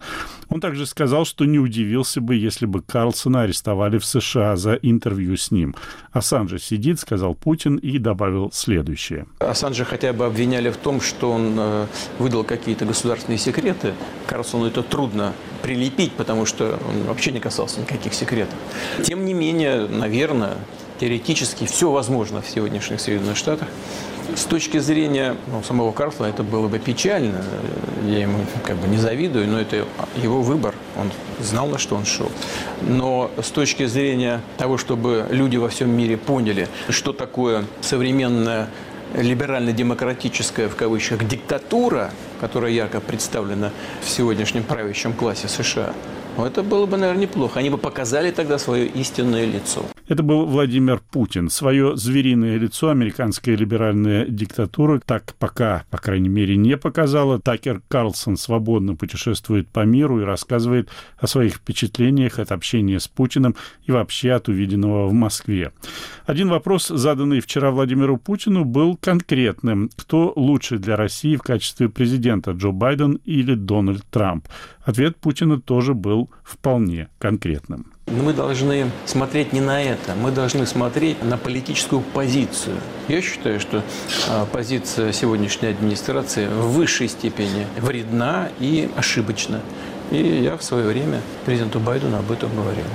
Он 0.48 0.60
также 0.60 0.86
сказал, 0.86 1.24
что 1.24 1.44
не 1.44 1.58
удивился 1.58 2.20
бы, 2.20 2.34
если 2.34 2.66
бы 2.66 2.82
Карлсона 2.82 3.42
арестовали 3.42 3.98
в 3.98 4.04
США 4.04 4.56
за 4.56 4.74
интервью 4.74 5.36
с 5.36 5.50
ним. 5.50 5.74
Ассанжа 6.10 6.58
сидит, 6.58 6.98
сказал 7.00 7.34
Путин 7.34 7.76
и 7.76 7.98
добавил 7.98 8.50
следующее. 8.52 9.26
Ассанжа 9.38 9.84
хотя 9.84 10.12
бы 10.12 10.24
обвиняли 10.24 10.70
в 10.70 10.76
том, 10.76 11.00
что 11.08 11.32
он 11.32 11.54
э, 11.58 11.86
выдал 12.18 12.44
какие-то 12.44 12.84
государственные 12.84 13.38
секреты. 13.38 13.94
Карлсону 14.26 14.66
это 14.66 14.82
трудно 14.82 15.32
прилепить, 15.62 16.12
потому 16.12 16.46
что 16.46 16.78
он 16.88 17.04
вообще 17.04 17.32
не 17.32 17.40
касался 17.40 17.80
никаких 17.80 18.14
секретов. 18.14 18.54
Тем 19.02 19.24
не 19.24 19.34
менее, 19.34 19.88
наверное, 19.88 20.56
теоретически 21.00 21.64
все 21.66 21.90
возможно 21.90 22.42
в 22.42 22.48
сегодняшних 22.48 23.00
Соединенных 23.00 23.36
Штатах. 23.36 23.68
С 24.36 24.44
точки 24.44 24.78
зрения 24.78 25.36
ну, 25.46 25.62
самого 25.62 25.90
Карлсона 25.90 26.26
это 26.26 26.42
было 26.42 26.68
бы 26.68 26.78
печально. 26.78 27.42
Я 28.06 28.20
ему 28.20 28.38
как 28.64 28.76
бы 28.76 28.86
не 28.86 28.98
завидую, 28.98 29.48
но 29.48 29.58
это 29.58 29.86
его 30.22 30.42
выбор. 30.42 30.74
Он 30.98 31.10
знал, 31.40 31.66
на 31.68 31.78
что 31.78 31.96
он 31.96 32.04
шел. 32.04 32.30
Но 32.82 33.30
с 33.42 33.50
точки 33.50 33.86
зрения 33.86 34.42
того, 34.58 34.76
чтобы 34.76 35.26
люди 35.30 35.56
во 35.56 35.70
всем 35.70 35.90
мире 35.90 36.18
поняли, 36.18 36.68
что 36.90 37.14
такое 37.14 37.64
современная 37.80 38.68
либерально-демократическая, 39.14 40.68
в 40.68 40.76
кавычках, 40.76 41.26
диктатура, 41.26 42.10
которая 42.40 42.70
ярко 42.72 43.00
представлена 43.00 43.70
в 44.02 44.08
сегодняшнем 44.08 44.62
правящем 44.62 45.12
классе 45.12 45.48
США, 45.48 45.92
это 46.38 46.62
было 46.62 46.86
бы, 46.86 46.96
наверное, 46.96 47.22
неплохо. 47.22 47.58
Они 47.58 47.70
бы 47.70 47.78
показали 47.78 48.30
тогда 48.30 48.58
свое 48.58 48.86
истинное 48.86 49.44
лицо. 49.44 49.84
Это 50.08 50.22
был 50.22 50.46
Владимир 50.46 51.02
Путин. 51.10 51.50
Свое 51.50 51.94
звериное 51.98 52.56
лицо 52.56 52.88
американская 52.88 53.54
либеральная 53.54 54.24
диктатура 54.24 55.02
так 55.04 55.34
пока, 55.38 55.84
по 55.90 55.98
крайней 55.98 56.30
мере, 56.30 56.56
не 56.56 56.78
показала. 56.78 57.38
Такер 57.38 57.82
Карлсон 57.88 58.38
свободно 58.38 58.96
путешествует 58.96 59.68
по 59.68 59.84
миру 59.84 60.22
и 60.22 60.24
рассказывает 60.24 60.88
о 61.18 61.26
своих 61.26 61.56
впечатлениях 61.56 62.38
от 62.38 62.52
общения 62.52 62.98
с 62.98 63.06
Путиным 63.06 63.54
и 63.84 63.92
вообще 63.92 64.32
от 64.32 64.48
увиденного 64.48 65.08
в 65.08 65.12
Москве. 65.12 65.72
Один 66.24 66.48
вопрос, 66.48 66.88
заданный 66.88 67.40
вчера 67.40 67.70
Владимиру 67.70 68.16
Путину, 68.16 68.64
был 68.64 68.96
конкретным. 68.96 69.90
Кто 69.94 70.32
лучше 70.36 70.78
для 70.78 70.96
России 70.96 71.36
в 71.36 71.42
качестве 71.42 71.90
президента, 71.90 72.52
Джо 72.52 72.70
Байден 72.70 73.20
или 73.26 73.54
Дональд 73.54 74.04
Трамп? 74.10 74.48
Ответ 74.88 75.18
Путина 75.18 75.60
тоже 75.60 75.92
был 75.92 76.30
вполне 76.42 77.10
конкретным. 77.18 77.92
Мы 78.06 78.32
должны 78.32 78.90
смотреть 79.04 79.52
не 79.52 79.60
на 79.60 79.82
это, 79.82 80.14
мы 80.14 80.30
должны 80.30 80.64
смотреть 80.64 81.22
на 81.22 81.36
политическую 81.36 82.00
позицию. 82.00 82.76
Я 83.06 83.20
считаю, 83.20 83.60
что 83.60 83.82
а, 84.30 84.46
позиция 84.46 85.12
сегодняшней 85.12 85.68
администрации 85.68 86.46
в 86.46 86.68
высшей 86.68 87.08
степени 87.08 87.66
вредна 87.76 88.48
и 88.60 88.90
ошибочна. 88.96 89.60
И 90.10 90.16
я 90.16 90.56
в 90.56 90.62
свое 90.62 90.86
время 90.86 91.20
президенту 91.44 91.80
Байдену 91.80 92.16
об 92.16 92.32
этом 92.32 92.48
говорил. 92.56 92.86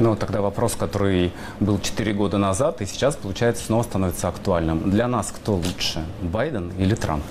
Ну, 0.00 0.16
тогда 0.16 0.40
вопрос, 0.40 0.74
который 0.76 1.30
был 1.60 1.78
4 1.78 2.14
года 2.14 2.38
назад 2.38 2.80
и 2.80 2.86
сейчас, 2.86 3.16
получается, 3.16 3.66
снова 3.66 3.82
становится 3.82 4.28
актуальным. 4.28 4.90
Для 4.90 5.08
нас 5.08 5.30
кто 5.30 5.56
лучше, 5.56 6.06
Байден 6.22 6.72
или 6.78 6.94
Трамп? 6.94 7.24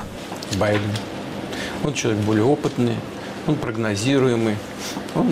Байден. 0.60 0.92
Он 1.84 1.94
человек 1.94 2.24
более 2.24 2.46
опытный, 2.46 2.96
он 3.48 3.56
прогнозируемый, 3.56 4.56
он 5.16 5.28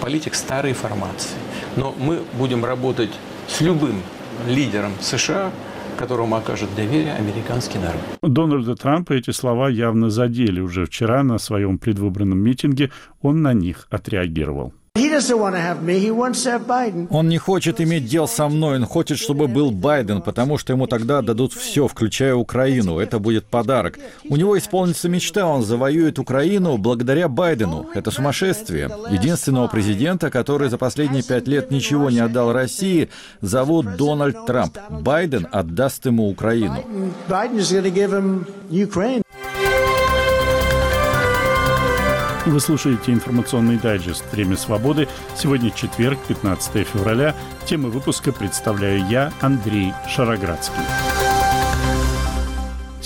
политик 0.00 0.34
старой 0.34 0.72
формации. 0.72 1.36
Но 1.76 1.94
мы 1.98 2.22
будем 2.38 2.64
работать 2.64 3.10
с 3.48 3.60
любым 3.60 4.02
лидером 4.48 4.92
США, 5.00 5.50
которому 5.96 6.36
окажет 6.36 6.68
доверие 6.76 7.14
американский 7.14 7.78
народ. 7.78 8.00
Дональда 8.22 8.76
Трампа 8.76 9.14
эти 9.14 9.30
слова 9.30 9.68
явно 9.68 10.10
задели. 10.10 10.60
Уже 10.60 10.84
вчера 10.84 11.22
на 11.22 11.38
своем 11.38 11.78
предвыборном 11.78 12.38
митинге 12.38 12.90
он 13.22 13.42
на 13.42 13.54
них 13.54 13.86
отреагировал. 13.90 14.72
Он 17.10 17.28
не 17.28 17.38
хочет 17.38 17.80
иметь 17.80 18.06
дел 18.06 18.26
со 18.26 18.48
мной, 18.48 18.76
он 18.76 18.86
хочет, 18.86 19.18
чтобы 19.18 19.46
был 19.46 19.70
Байден, 19.70 20.22
потому 20.22 20.56
что 20.58 20.72
ему 20.72 20.86
тогда 20.86 21.20
дадут 21.22 21.52
все, 21.52 21.86
включая 21.86 22.34
Украину. 22.34 22.98
Это 22.98 23.18
будет 23.18 23.44
подарок. 23.44 23.98
У 24.28 24.36
него 24.36 24.56
исполнится 24.56 25.08
мечта, 25.08 25.46
он 25.46 25.62
завоюет 25.62 26.18
Украину 26.18 26.78
благодаря 26.78 27.28
Байдену. 27.28 27.86
Это 27.94 28.10
сумасшествие. 28.10 28.90
Единственного 29.10 29.68
президента, 29.68 30.30
который 30.30 30.70
за 30.70 30.78
последние 30.78 31.22
пять 31.22 31.46
лет 31.46 31.70
ничего 31.70 32.10
не 32.10 32.20
отдал 32.20 32.52
России, 32.52 33.10
зовут 33.42 33.96
Дональд 33.96 34.46
Трамп. 34.46 34.78
Байден 34.88 35.46
отдаст 35.52 36.06
ему 36.06 36.30
Украину. 36.30 36.84
Вы 42.46 42.60
слушаете 42.60 43.12
информационный 43.12 43.76
дайджест 43.76 44.24
«Время 44.30 44.56
свободы». 44.56 45.08
Сегодня 45.34 45.72
четверг, 45.72 46.16
15 46.28 46.86
февраля. 46.86 47.34
Темы 47.66 47.90
выпуска 47.90 48.32
представляю 48.32 49.04
я, 49.08 49.32
Андрей 49.40 49.92
Шароградский. 50.08 51.05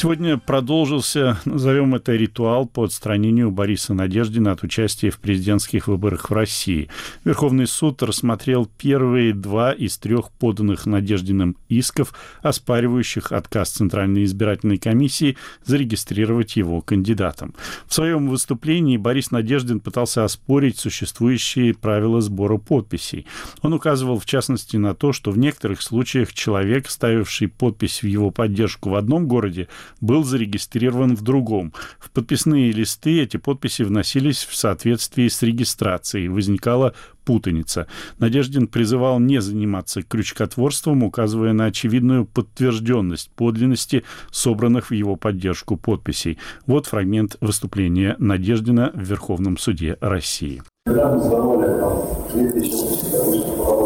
Сегодня 0.01 0.39
продолжился, 0.39 1.39
назовем 1.45 1.95
это, 1.95 2.13
ритуал 2.13 2.65
по 2.65 2.85
отстранению 2.85 3.51
Бориса 3.51 3.93
Надеждина 3.93 4.53
от 4.53 4.63
участия 4.63 5.11
в 5.11 5.19
президентских 5.19 5.89
выборах 5.89 6.31
в 6.31 6.33
России. 6.33 6.89
Верховный 7.23 7.67
суд 7.67 8.03
рассмотрел 8.03 8.65
первые 8.65 9.35
два 9.35 9.73
из 9.73 9.99
трех 9.99 10.31
поданных 10.33 10.87
Надеждиным 10.87 11.59
исков, 11.69 12.15
оспаривающих 12.41 13.31
отказ 13.31 13.73
Центральной 13.73 14.25
избирательной 14.25 14.79
комиссии 14.79 15.37
зарегистрировать 15.67 16.57
его 16.57 16.81
кандидатом. 16.81 17.55
В 17.87 17.93
своем 17.93 18.31
выступлении 18.31 18.97
Борис 18.97 19.31
Надеждин 19.31 19.81
пытался 19.81 20.25
оспорить 20.25 20.79
существующие 20.79 21.75
правила 21.75 22.23
сбора 22.23 22.57
подписей. 22.57 23.27
Он 23.61 23.75
указывал, 23.75 24.19
в 24.19 24.25
частности, 24.25 24.79
на 24.79 24.95
то, 24.95 25.13
что 25.13 25.31
в 25.31 25.37
некоторых 25.37 25.83
случаях 25.83 26.33
человек, 26.33 26.89
ставивший 26.89 27.49
подпись 27.49 28.03
в 28.03 28.07
его 28.07 28.31
поддержку 28.31 28.89
в 28.89 28.95
одном 28.95 29.29
городе, 29.29 29.69
был 30.01 30.25
зарегистрирован 30.25 31.17
в 31.17 31.23
другом. 31.23 31.73
В 31.99 32.11
подписные 32.11 32.73
листы 32.73 33.21
эти 33.23 33.37
подписи 33.37 33.83
вносились 33.83 34.45
в 34.45 34.55
соответствии 34.55 35.29
с 35.29 35.43
регистрацией. 35.43 36.29
Возникала 36.29 36.95
путаница. 37.25 37.87
Надеждин 38.19 38.67
призывал 38.67 39.21
не 39.21 39.41
заниматься 39.41 40.03
крючкотворством, 40.03 41.03
указывая 41.03 41.53
на 41.53 41.67
очевидную 41.67 42.25
подтвержденность 42.25 43.31
подлинности 43.31 44.05
собранных 44.31 44.91
в 44.91 44.95
его 44.95 45.17
поддержку 45.17 45.77
подписей. 45.77 46.39
Вот 46.67 46.87
фрагмент 46.87 47.37
выступления 47.41 48.17
Надеждина 48.19 48.91
в 48.95 49.03
Верховном 49.03 49.59
суде 49.59 49.97
России. 50.01 50.63
Когда 50.87 51.15
мы 51.15 51.21
сдавали 51.21 51.79
там 51.79 52.01
2000 52.33 53.80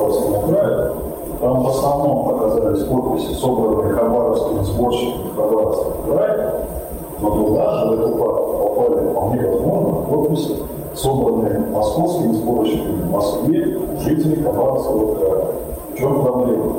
там 1.45 1.63
в 1.63 1.69
основном 1.69 2.29
оказались 2.31 2.85
подписи, 2.85 3.35
собранные 3.35 3.93
хабаровскими 3.93 4.63
сборщиками 4.63 5.29
Хабаровского 5.37 5.93
края, 6.07 6.55
но 7.21 7.31
туда 7.31 7.85
же 7.85 7.97
попали 7.97 9.11
вполне 9.11 9.51
возможно 9.51 9.93
подписи, 10.09 10.57
собранные 10.95 11.61
московскими 11.71 12.33
сборщиками 12.33 13.03
в 13.03 13.11
Москве 13.11 13.79
жителей 14.01 14.43
Хабаровского 14.43 15.15
края. 15.17 15.47
В 15.93 15.99
чем 15.99 16.23
проблема? 16.23 16.73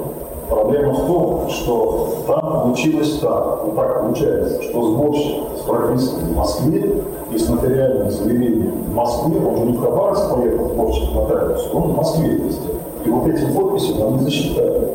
Проблема 0.50 0.94
в 0.94 1.08
том, 1.08 1.50
что 1.50 2.08
там 2.26 2.62
получилось 2.64 3.20
так, 3.20 3.66
вот 3.66 3.76
так 3.76 4.02
получается, 4.02 4.64
что 4.64 4.82
сборщик 4.82 5.44
с 5.60 5.62
пропиской 5.62 6.24
в 6.24 6.36
Москве 6.36 7.04
и 7.32 7.38
с 7.38 7.50
нотариальным 7.50 8.10
заверением 8.10 8.84
в 8.88 8.96
Москве, 8.96 9.40
он 9.46 9.58
же 9.58 9.66
не 9.66 9.78
в 9.78 9.82
Хабаровск 9.82 10.34
поехал, 10.34 10.70
сборщик 10.70 11.14
нотариус, 11.14 11.70
он 11.72 11.82
в 11.84 11.98
Москве 11.98 12.38
есть. 12.46 12.75
И 13.06 13.10
вот 13.10 13.28
эти 13.28 13.46
подписи 13.54 13.92
нам 14.00 14.18
не 14.18 14.24
засчитали. 14.24 14.90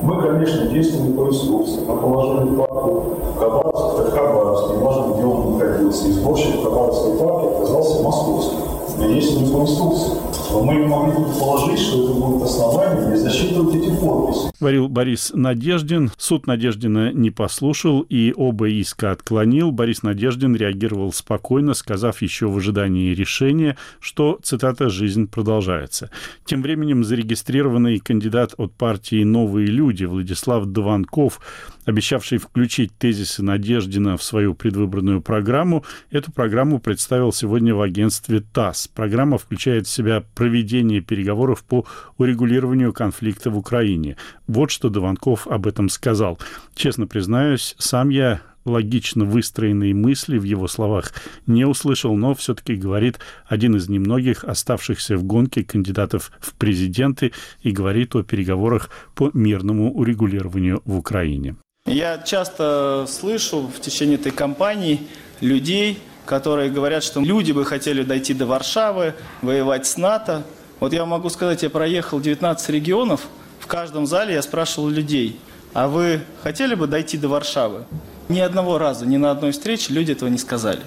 Мы, 0.00 0.22
конечно, 0.22 0.66
действовали 0.66 1.12
по 1.12 1.28
инструкции. 1.28 1.80
Мы 1.88 1.96
положили 1.96 2.54
папку 2.54 3.04
в 3.34 3.36
Хабаровск, 3.36 3.98
это 4.00 4.10
Хабаровск, 4.12 4.76
неважно, 4.76 5.14
где 5.14 5.24
он 5.24 5.52
находился. 5.58 6.06
И 6.06 6.12
сборщик 6.12 6.62
Хабаровской 6.62 7.18
папки 7.18 7.56
оказался 7.56 8.02
московским. 8.02 8.58
Мы 8.98 9.08
действовали 9.08 9.52
по 9.52 9.58
инструкции. 9.62 10.12
Но 10.50 10.64
мы 10.64 10.86
могли 10.86 11.12
предположить, 11.12 11.78
что 11.78 12.04
это 12.04 12.12
будет 12.14 12.42
основание 12.42 13.06
для 13.08 13.16
засчитывать 13.16 13.74
эти 13.74 13.90
подписи. 13.90 14.50
Говорил 14.60 14.88
Борис 14.88 15.32
Надеждин. 15.34 16.10
Суд 16.16 16.46
Надеждина 16.46 17.12
не 17.12 17.30
послушал 17.30 18.00
и 18.00 18.32
оба 18.36 18.68
иска 18.68 19.12
отклонил. 19.12 19.70
Борис 19.72 20.02
Надеждин 20.02 20.56
реагировал 20.56 21.12
спокойно, 21.12 21.74
сказав 21.74 22.22
еще 22.22 22.46
в 22.46 22.56
ожидании 22.56 23.14
решения, 23.14 23.76
что, 24.00 24.38
цитата, 24.42 24.88
«жизнь 24.88 25.28
продолжается». 25.28 26.10
Тем 26.44 26.62
временем 26.62 27.04
зарегистрированный 27.04 27.98
кандидат 27.98 28.54
от 28.56 28.72
партии 28.72 29.22
«Новые 29.24 29.66
люди» 29.66 30.04
Владислав 30.04 30.66
Дованков 30.66 31.40
обещавший 31.88 32.38
включить 32.38 32.92
тезисы 32.98 33.42
Надеждина 33.42 34.18
в 34.18 34.22
свою 34.22 34.54
предвыборную 34.54 35.22
программу, 35.22 35.84
эту 36.10 36.30
программу 36.30 36.80
представил 36.80 37.32
сегодня 37.32 37.74
в 37.74 37.80
агентстве 37.80 38.40
ТАСС. 38.40 38.88
Программа 38.88 39.38
включает 39.38 39.86
в 39.86 39.90
себя 39.90 40.22
проведение 40.38 41.00
переговоров 41.00 41.64
по 41.64 41.84
урегулированию 42.16 42.92
конфликта 42.92 43.50
в 43.50 43.58
Украине. 43.58 44.16
Вот 44.46 44.70
что 44.70 44.88
Дованков 44.88 45.48
об 45.48 45.66
этом 45.66 45.88
сказал. 45.88 46.38
Честно 46.76 47.08
признаюсь, 47.08 47.74
сам 47.78 48.10
я 48.10 48.40
логично 48.64 49.24
выстроенные 49.24 49.94
мысли 49.94 50.38
в 50.38 50.44
его 50.44 50.68
словах 50.68 51.12
не 51.48 51.64
услышал, 51.64 52.16
но 52.16 52.36
все-таки 52.36 52.76
говорит 52.76 53.18
один 53.46 53.74
из 53.74 53.88
немногих 53.88 54.44
оставшихся 54.44 55.16
в 55.16 55.24
гонке 55.24 55.64
кандидатов 55.64 56.30
в 56.38 56.54
президенты 56.54 57.32
и 57.62 57.72
говорит 57.72 58.14
о 58.14 58.22
переговорах 58.22 58.90
по 59.16 59.32
мирному 59.34 59.92
урегулированию 59.92 60.82
в 60.84 60.96
Украине. 60.96 61.56
Я 61.84 62.18
часто 62.18 63.06
слышу 63.08 63.62
в 63.62 63.80
течение 63.80 64.18
этой 64.18 64.30
кампании 64.30 65.00
людей, 65.40 65.98
которые 66.28 66.68
говорят, 66.68 67.02
что 67.02 67.20
люди 67.20 67.52
бы 67.52 67.64
хотели 67.64 68.02
дойти 68.02 68.34
до 68.34 68.44
Варшавы, 68.44 69.14
воевать 69.40 69.86
с 69.86 69.96
НАТО. 69.96 70.42
Вот 70.78 70.92
я 70.92 71.06
могу 71.06 71.30
сказать, 71.30 71.62
я 71.62 71.70
проехал 71.70 72.20
19 72.20 72.68
регионов, 72.68 73.22
в 73.58 73.66
каждом 73.66 74.06
зале 74.06 74.34
я 74.34 74.42
спрашивал 74.42 74.90
людей, 74.90 75.40
а 75.72 75.88
вы 75.88 76.20
хотели 76.42 76.74
бы 76.74 76.86
дойти 76.86 77.16
до 77.16 77.28
Варшавы? 77.28 77.84
Ни 78.28 78.40
одного 78.40 78.76
раза, 78.76 79.06
ни 79.06 79.16
на 79.16 79.30
одной 79.30 79.52
встрече 79.52 79.94
люди 79.94 80.12
этого 80.12 80.28
не 80.28 80.36
сказали. 80.36 80.82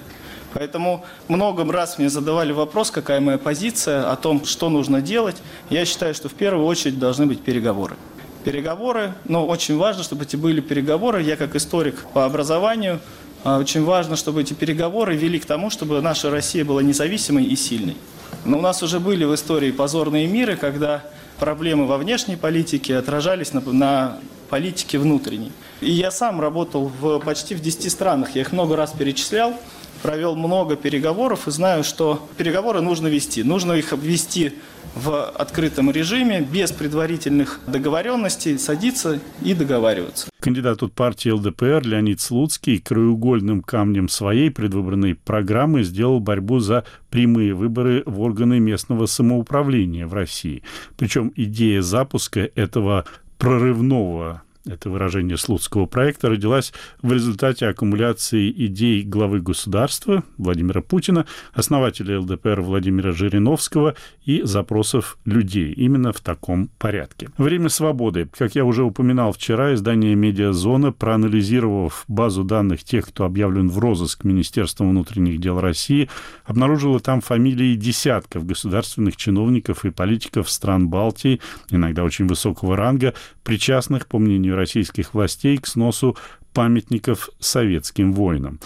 Поэтому 0.54 1.04
много 1.28 1.70
раз 1.72 1.98
мне 1.98 2.10
задавали 2.10 2.52
вопрос, 2.52 2.92
какая 2.92 3.20
моя 3.20 3.40
позиция 3.40 4.12
о 4.12 4.16
том, 4.18 4.46
что 4.46 4.70
нужно 4.70 5.02
делать. 5.02 5.38
Я 5.72 5.86
считаю, 5.86 6.14
что 6.14 6.30
в 6.30 6.34
первую 6.34 6.68
очередь 6.68 7.00
должны 7.00 7.26
быть 7.26 7.42
переговоры 7.42 7.96
переговоры. 8.44 9.14
Но 9.26 9.46
очень 9.46 9.78
важно, 9.78 10.04
чтобы 10.04 10.24
эти 10.24 10.36
были 10.36 10.62
переговоры. 10.62 11.22
Я 11.22 11.36
как 11.36 11.56
историк 11.56 12.06
по 12.14 12.26
образованию, 12.26 13.00
очень 13.44 13.84
важно, 13.84 14.16
чтобы 14.16 14.42
эти 14.42 14.54
переговоры 14.54 15.16
вели 15.16 15.40
к 15.40 15.46
тому, 15.46 15.70
чтобы 15.70 16.02
наша 16.02 16.30
Россия 16.30 16.64
была 16.64 16.84
независимой 16.84 17.46
и 17.46 17.56
сильной. 17.56 17.98
Но 18.46 18.58
у 18.58 18.62
нас 18.62 18.84
уже 18.84 19.00
были 19.00 19.24
в 19.24 19.34
истории 19.34 19.72
позорные 19.72 20.28
миры, 20.28 20.56
когда 20.56 21.04
проблемы 21.40 21.88
во 21.88 21.98
внешней 21.98 22.36
политике 22.36 22.98
отражались 22.98 23.54
на, 23.54 23.62
на 23.62 24.20
политике 24.50 25.00
внутренней. 25.00 25.52
И 25.80 25.92
я 25.92 26.12
сам 26.12 26.40
работал 26.40 26.92
в, 27.00 27.20
почти 27.20 27.56
в 27.56 27.62
10 27.62 27.92
странах, 27.92 28.36
я 28.36 28.42
их 28.42 28.52
много 28.52 28.76
раз 28.76 28.92
перечислял, 28.92 29.56
провел 30.04 30.36
много 30.36 30.76
переговоров 30.76 31.48
и 31.48 31.52
знаю, 31.52 31.84
что 31.84 32.28
переговоры 32.38 32.82
нужно 32.82 33.08
вести. 33.08 33.44
Нужно 33.44 33.74
их 33.74 33.92
вести 33.94 34.54
в 34.96 35.24
открытом 35.24 35.92
режиме, 35.92 36.42
без 36.42 36.72
предварительных 36.72 37.60
договоренностей, 37.68 38.58
садиться 38.58 39.20
и 39.42 39.54
договариваться. 39.54 40.30
Кандидат 40.40 40.84
от 40.84 40.94
партии 40.94 41.30
ЛДПР 41.30 41.82
Леонид 41.84 42.20
Слуцкий 42.20 42.80
краеугольным 42.80 43.62
камнем 43.62 44.10
своей 44.10 44.50
предвыборной 44.50 45.16
программы 45.16 45.84
сделал 45.84 46.20
борьбу 46.20 46.60
за 46.60 46.84
прямые 47.10 47.54
выборы 47.54 48.04
в 48.06 48.22
органы 48.22 48.60
местного 48.60 49.06
самоуправления 49.06 50.08
в 50.08 50.14
России. 50.14 50.64
Причем 50.98 51.32
идея 51.36 51.82
запуска 51.82 52.50
этого 52.56 53.06
прорывного 53.38 54.44
это 54.66 54.90
выражение 54.90 55.38
Слуцкого 55.38 55.86
проекта, 55.86 56.30
родилась 56.30 56.74
в 57.02 57.12
результате 57.12 57.68
аккумуляции 57.68 58.50
идей 58.52 59.04
главы 59.04 59.42
государства 59.42 60.24
Владимира 60.38 60.82
Путина, 60.82 61.26
основателя 61.54 62.20
ЛДПР 62.20 62.62
Владимира 62.62 63.12
Жириновского 63.12 63.96
и 64.24 64.42
запросов 64.44 65.18
людей 65.26 65.74
именно 65.74 66.14
в 66.14 66.20
таком 66.20 66.70
порядке. 66.78 67.30
Время 67.38 67.70
свободы. 67.70 68.30
Как 68.38 68.56
я 68.56 68.66
уже 68.66 68.84
упоминал 68.84 69.32
вчера, 69.32 69.74
издание 69.74 70.16
«Медиазона», 70.16 70.92
проанализировав 70.92 72.06
базу 72.08 72.44
данных 72.44 72.84
тех, 72.84 73.08
кто 73.08 73.26
объявлен 73.26 73.70
в 73.70 73.80
розыск 73.80 74.24
Министерством 74.24 74.92
внутренних 74.92 75.40
дел 75.40 75.60
России, 75.60 76.10
обнаружило 76.46 77.00
там 77.00 77.22
фамилии 77.22 77.76
десятков 77.76 78.46
государственных 78.46 79.16
чиновников 79.16 79.86
и 79.86 79.90
политиков 79.90 80.50
стран 80.50 80.90
Балтии, 80.90 81.42
иногда 81.70 82.04
очень 82.04 82.28
высокого 82.28 82.76
ранга, 82.76 83.14
причастных, 83.44 84.08
по 84.08 84.20
мнению 84.20 84.51
стремлению 84.52 84.56
российских 84.58 85.14
властей 85.14 85.58
к 85.58 85.68
сносу 85.68 86.16
памятников 86.54 87.30
советским 87.40 88.12
воинам. 88.12 88.60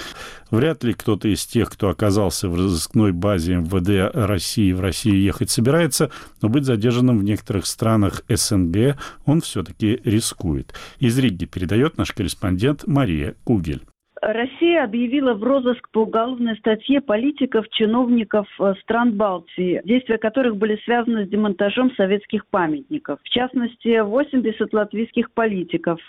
Вряд 0.50 0.84
ли 0.84 0.93
кто-то 0.93 1.28
из 1.28 1.45
тех, 1.45 1.69
кто 1.69 1.89
оказался 1.89 2.50
в 2.50 2.56
разыскной 2.56 3.12
базе 3.12 3.58
МВД 3.58 4.15
России 4.15 4.74
в 4.74 4.80
Россию 4.80 5.21
ехать 5.21 5.52
собирается, 5.52 6.10
но 6.41 6.50
быть 6.50 6.65
задержанным 6.65 7.19
в 7.19 7.24
некоторых 7.24 7.67
странах 7.67 8.24
СНГ 8.28 8.98
он 9.26 9.41
все-таки 9.41 10.02
рискует. 10.04 10.74
Из 11.00 11.17
Риги 11.19 11.45
передает 11.45 11.98
наш 11.98 12.12
корреспондент 12.12 12.88
Мария 12.88 13.36
Кугель. 13.43 13.84
Россия 14.21 14.84
объявила 14.84 15.34
в 15.34 15.43
розыск 15.43 15.89
по 15.89 15.99
уголовной 15.99 16.58
статье 16.58 17.01
политиков, 17.01 17.67
чиновников 17.69 18.47
э, 18.60 18.73
стран 18.82 19.13
Балтии, 19.17 19.82
действия 19.84 20.17
которых 20.17 20.56
были 20.58 20.80
связаны 20.86 21.25
с 21.25 21.30
демонтажом 21.30 21.91
советских 21.95 22.47
памятников. 22.47 23.19
В 23.23 23.30
частности, 23.30 23.99
80 23.99 24.73
латвийских 24.73 25.32
политиков, 25.32 25.99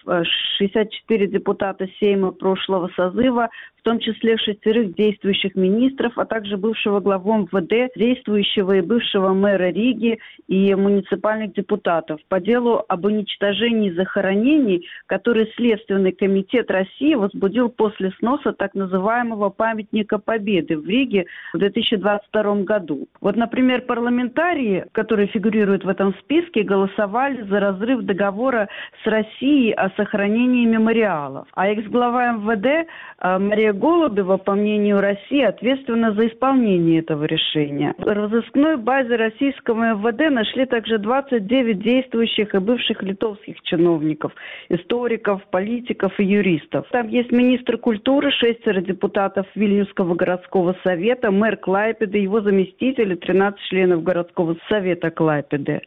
64 0.59 1.25
э, 1.25 1.29
депутата 1.29 1.89
Сейма 1.99 2.31
прошлого 2.31 2.91
созыва, 2.97 3.51
том 3.87 4.01
числе 4.01 4.37
шестерых 4.37 4.97
действующих 4.97 5.55
министров, 5.55 6.19
а 6.19 6.25
также 6.25 6.57
бывшего 6.57 6.99
главу 6.99 7.47
МВД, 7.47 7.95
действующего 7.95 8.79
и 8.79 8.81
бывшего 8.81 9.33
мэра 9.33 9.71
Риги 9.71 10.19
и 10.49 10.75
муниципальных 10.75 11.53
депутатов 11.53 12.21
по 12.29 12.41
делу 12.41 12.85
об 12.89 13.05
уничтожении 13.05 13.93
захоронений, 13.93 14.89
который 15.07 15.53
Следственный 15.55 16.11
комитет 16.11 16.69
России 16.69 17.15
возбудил 17.15 17.69
после 17.69 18.06
сноса 18.19 18.53
так 18.53 18.75
называемого 18.75 19.51
памятника 19.51 20.19
Победы 20.19 20.77
в 20.77 20.87
Риге 20.87 21.27
в 21.53 21.59
2022 21.59 22.55
году. 22.63 23.09
Вот, 23.21 23.37
например, 23.37 23.83
парламентарии, 23.83 24.87
которые 24.93 25.29
фигурируют 25.29 25.85
в 25.85 25.89
этом 25.89 26.15
списке, 26.21 26.63
голосовали 26.63 27.43
за 27.43 27.61
разрыв 27.61 28.03
договора 28.03 28.69
с 29.03 29.07
Россией 29.07 29.73
о 29.73 29.91
сохранении 29.91 30.67
мемориалов. 30.67 31.49
А 31.55 31.69
экс-глава 31.69 32.33
МВД 32.33 32.67
э, 32.67 33.39
Мария 33.39 33.73
Голубева, 33.73 34.37
по 34.37 34.55
мнению 34.55 35.01
России, 35.01 35.43
ответственна 35.43 36.13
за 36.13 36.29
исполнение 36.29 37.01
этого 37.01 37.25
решения. 37.25 37.95
В 37.99 38.07
разыскной 38.07 38.77
базе 38.77 39.17
российского 39.17 39.95
МВД 39.95 40.31
нашли 40.31 40.67
также 40.67 40.99
29 40.99 41.81
действующих 41.81 42.55
и 42.55 42.59
бывших 42.59 43.03
литовских 43.03 43.61
чиновников, 43.63 44.33
историков, 44.69 45.45
политиков 45.51 46.19
и 46.19 46.25
юристов. 46.25 46.87
Там 46.91 47.09
есть 47.09 47.33
министр 47.33 47.79
культуры, 47.87 48.33
шестеро 48.33 48.81
депутатов 48.81 49.47
Вильнюсского 49.55 50.17
городского 50.17 50.75
совета, 50.83 51.31
мэр 51.31 51.57
Клайпеды, 51.57 52.19
его 52.19 52.41
заместители, 52.41 53.15
13 53.15 53.61
членов 53.69 54.03
городского 54.03 54.57
совета 54.69 55.13
Клайпеды. 55.13 55.83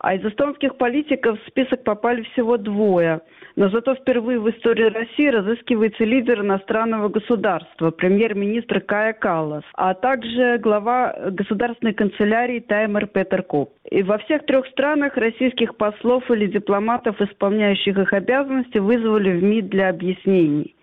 А 0.00 0.16
из 0.16 0.24
эстонских 0.24 0.74
политиков 0.76 1.38
в 1.38 1.46
список 1.46 1.84
попали 1.84 2.22
всего 2.22 2.56
двое– 2.56 3.20
но 3.56 3.68
зато 3.68 3.94
впервые 3.94 4.40
в 4.40 4.50
истории 4.50 4.90
России 4.90 5.28
разыскивается 5.28 6.02
лидер 6.04 6.40
иностранного 6.40 7.08
государства, 7.08 7.92
премьер-министр 7.92 8.80
Кая 8.80 9.12
Каллас, 9.12 9.62
а 9.74 9.94
также 9.94 10.58
глава 10.58 11.14
государственной 11.30 11.94
канцелярии 11.94 12.58
Таймер 12.58 13.06
Петер 13.06 13.44
Коп. 13.44 13.72
И 13.88 14.02
во 14.02 14.18
всех 14.18 14.44
трех 14.46 14.66
странах 14.66 15.16
российских 15.16 15.76
послов 15.76 16.28
или 16.32 16.46
дипломатов, 16.46 17.20
исполняющих 17.20 17.96
их 17.96 18.12
обязанности, 18.12 18.78
вызвали 18.78 19.38
в 19.38 19.42
МИД 19.44 19.68
для 19.68 19.88
объяснений. 19.90 20.74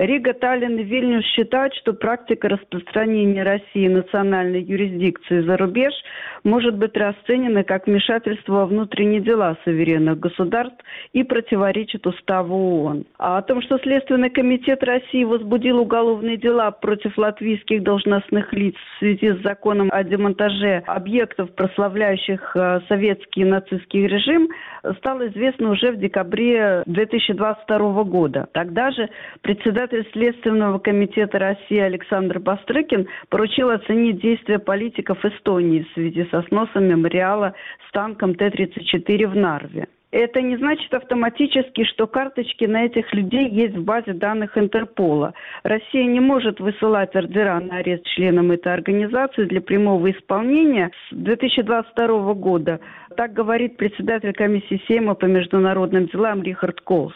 Рига, 0.00 0.32
Таллин 0.32 0.78
и 0.78 0.82
Вильнюс 0.82 1.26
считают, 1.26 1.74
что 1.74 1.92
практика 1.92 2.48
распространения 2.48 3.42
России 3.42 3.86
национальной 3.86 4.62
юрисдикции 4.62 5.42
за 5.42 5.58
рубеж 5.58 5.92
может 6.42 6.74
быть 6.76 6.96
расценена 6.96 7.64
как 7.64 7.86
вмешательство 7.86 8.52
во 8.52 8.66
внутренние 8.66 9.20
дела 9.20 9.58
суверенных 9.62 10.18
государств 10.18 10.78
и 11.12 11.22
противоречит 11.22 12.06
уставу 12.06 12.56
ООН. 12.56 13.04
А 13.18 13.36
о 13.36 13.42
том, 13.42 13.60
что 13.60 13.76
Следственный 13.80 14.30
комитет 14.30 14.82
России 14.82 15.22
возбудил 15.22 15.80
уголовные 15.80 16.38
дела 16.38 16.70
против 16.70 17.18
латвийских 17.18 17.82
должностных 17.82 18.54
лиц 18.54 18.76
в 18.76 18.98
связи 19.00 19.32
с 19.34 19.42
законом 19.42 19.90
о 19.92 20.02
демонтаже 20.02 20.82
объектов, 20.86 21.54
прославляющих 21.54 22.56
э, 22.56 22.80
советский 22.88 23.42
и 23.42 23.44
нацистский 23.44 24.06
режим, 24.06 24.48
стало 24.96 25.28
известно 25.28 25.72
уже 25.72 25.92
в 25.92 25.98
декабре 25.98 26.84
2022 26.86 28.04
года. 28.04 28.48
Тогда 28.52 28.90
же 28.92 29.10
председатель 29.42 29.89
Следственного 30.12 30.78
комитета 30.78 31.38
России 31.38 31.78
Александр 31.78 32.38
Бастрыкин 32.38 33.08
поручил 33.28 33.70
оценить 33.70 34.20
действия 34.20 34.58
политиков 34.58 35.24
Эстонии 35.24 35.82
в 35.82 35.92
связи 35.94 36.26
со 36.30 36.42
сносом 36.42 36.84
мемориала 36.84 37.54
с 37.88 37.92
танком 37.92 38.34
Т-34 38.34 39.26
в 39.26 39.36
Нарве. 39.36 39.88
Это 40.12 40.42
не 40.42 40.56
значит 40.56 40.92
автоматически, 40.92 41.84
что 41.84 42.08
карточки 42.08 42.64
на 42.64 42.86
этих 42.86 43.12
людей 43.14 43.48
есть 43.48 43.76
в 43.76 43.84
базе 43.84 44.12
данных 44.12 44.58
Интерпола. 44.58 45.34
Россия 45.62 46.04
не 46.04 46.18
может 46.18 46.58
высылать 46.58 47.14
ордера 47.14 47.60
на 47.60 47.76
арест 47.76 48.04
членам 48.06 48.50
этой 48.50 48.74
организации 48.74 49.44
для 49.44 49.60
прямого 49.60 50.10
исполнения 50.10 50.90
с 51.10 51.14
2022 51.14 52.34
года. 52.34 52.80
Так 53.16 53.32
говорит 53.34 53.76
председатель 53.76 54.32
комиссии 54.32 54.82
Сейма 54.88 55.14
по 55.14 55.26
международным 55.26 56.06
делам 56.06 56.42
Рихард 56.42 56.80
Колс. 56.80 57.14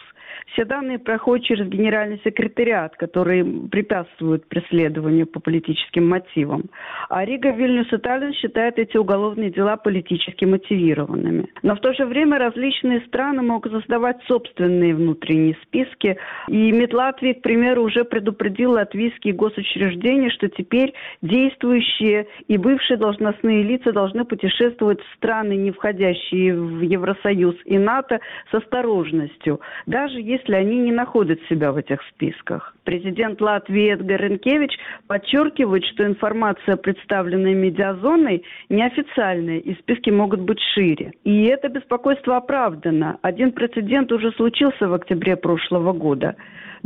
Все 0.53 0.65
данные 0.65 0.99
проходят 0.99 1.45
через 1.45 1.67
генеральный 1.67 2.19
секретариат, 2.23 2.95
который 2.95 3.43
препятствует 3.69 4.47
преследованию 4.47 5.27
по 5.27 5.39
политическим 5.39 6.07
мотивам. 6.07 6.63
А 7.09 7.25
Рига, 7.25 7.51
Вильнюс 7.51 7.91
и 7.91 7.97
Таллин 7.97 8.33
считают 8.33 8.77
эти 8.77 8.97
уголовные 8.97 9.51
дела 9.51 9.77
политически 9.77 10.45
мотивированными. 10.45 11.47
Но 11.61 11.75
в 11.75 11.79
то 11.79 11.93
же 11.93 12.05
время 12.05 12.37
различные 12.39 13.01
страны 13.01 13.41
могут 13.41 13.71
создавать 13.71 14.17
собственные 14.27 14.95
внутренние 14.95 15.57
списки. 15.63 16.17
И 16.47 16.71
МИД 16.71 16.93
Латвии, 16.93 17.33
к 17.33 17.41
примеру, 17.41 17.83
уже 17.83 18.03
предупредил 18.03 18.71
латвийские 18.71 19.33
госучреждения, 19.33 20.29
что 20.29 20.49
теперь 20.49 20.93
действующие 21.21 22.27
и 22.47 22.57
бывшие 22.57 22.97
должностные 22.97 23.63
лица 23.63 23.91
должны 23.91 24.25
путешествовать 24.25 25.01
в 25.01 25.15
страны, 25.15 25.55
не 25.55 25.71
входящие 25.71 26.55
в 26.55 26.81
Евросоюз 26.81 27.55
и 27.65 27.77
НАТО, 27.77 28.19
с 28.51 28.53
осторожностью. 28.53 29.59
Даже 29.85 30.19
если 30.25 30.55
они 30.55 30.77
не 30.77 30.91
находят 30.91 31.39
себя 31.47 31.71
в 31.71 31.77
этих 31.77 32.01
списках. 32.09 32.75
Президент 32.83 33.39
Латвии 33.41 33.93
Эдгар 33.93 34.21
Ренкевич 34.21 34.71
подчеркивает, 35.07 35.85
что 35.85 36.05
информация, 36.05 36.77
представленная 36.77 37.53
медиазоной, 37.53 38.43
неофициальная, 38.69 39.59
и 39.59 39.75
списки 39.75 40.09
могут 40.09 40.41
быть 40.41 40.59
шире. 40.73 41.13
И 41.23 41.43
это 41.43 41.69
беспокойство 41.69 42.37
оправдано. 42.37 43.19
Один 43.21 43.51
прецедент 43.51 44.11
уже 44.11 44.31
случился 44.31 44.87
в 44.87 44.93
октябре 44.93 45.35
прошлого 45.35 45.93
года. 45.93 46.35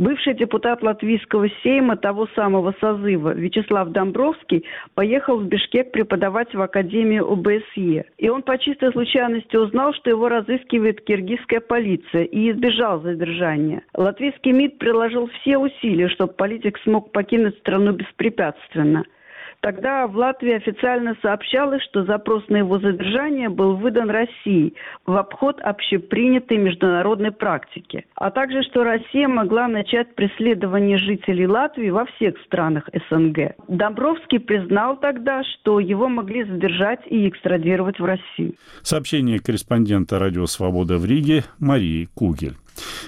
Бывший 0.00 0.32
депутат 0.32 0.82
Латвийского 0.82 1.50
сейма 1.62 1.94
того 1.94 2.26
самого 2.34 2.74
созыва 2.80 3.34
Вячеслав 3.34 3.90
Домбровский 3.90 4.64
поехал 4.94 5.38
в 5.38 5.44
Бишкек 5.44 5.92
преподавать 5.92 6.54
в 6.54 6.62
Академию 6.62 7.30
ОБСЕ. 7.30 8.06
И 8.16 8.28
он 8.30 8.42
по 8.42 8.56
чистой 8.56 8.92
случайности 8.92 9.56
узнал, 9.56 9.92
что 9.92 10.08
его 10.08 10.30
разыскивает 10.30 11.02
киргизская 11.02 11.60
полиция 11.60 12.24
и 12.24 12.50
избежал 12.50 13.02
задержания. 13.02 13.29
Латвийский 13.94 14.52
МИД 14.52 14.78
приложил 14.78 15.28
все 15.40 15.58
усилия, 15.58 16.08
чтобы 16.08 16.32
политик 16.32 16.78
смог 16.84 17.12
покинуть 17.12 17.58
страну 17.58 17.92
беспрепятственно– 17.92 19.04
Тогда 19.60 20.06
в 20.06 20.16
Латвии 20.16 20.54
официально 20.54 21.14
сообщалось, 21.20 21.82
что 21.82 22.04
запрос 22.04 22.48
на 22.48 22.58
его 22.58 22.78
задержание 22.78 23.50
был 23.50 23.76
выдан 23.76 24.08
России 24.08 24.74
в 25.04 25.14
обход 25.16 25.60
общепринятой 25.60 26.56
международной 26.56 27.30
практики, 27.30 28.06
а 28.14 28.30
также, 28.30 28.62
что 28.62 28.84
Россия 28.84 29.28
могла 29.28 29.68
начать 29.68 30.14
преследование 30.14 30.96
жителей 30.96 31.46
Латвии 31.46 31.90
во 31.90 32.06
всех 32.06 32.38
странах 32.46 32.88
СНГ. 33.10 33.54
Домбровский 33.68 34.40
признал 34.40 34.96
тогда, 34.96 35.42
что 35.44 35.78
его 35.78 36.08
могли 36.08 36.44
задержать 36.44 37.00
и 37.06 37.28
экстрадировать 37.28 38.00
в 38.00 38.04
Россию. 38.04 38.54
Сообщение 38.82 39.40
корреспондента 39.40 40.18
«Радио 40.18 40.46
Свобода» 40.46 40.96
в 40.96 41.04
Риге 41.04 41.44
Марии 41.58 42.08
Кугель. 42.14 42.56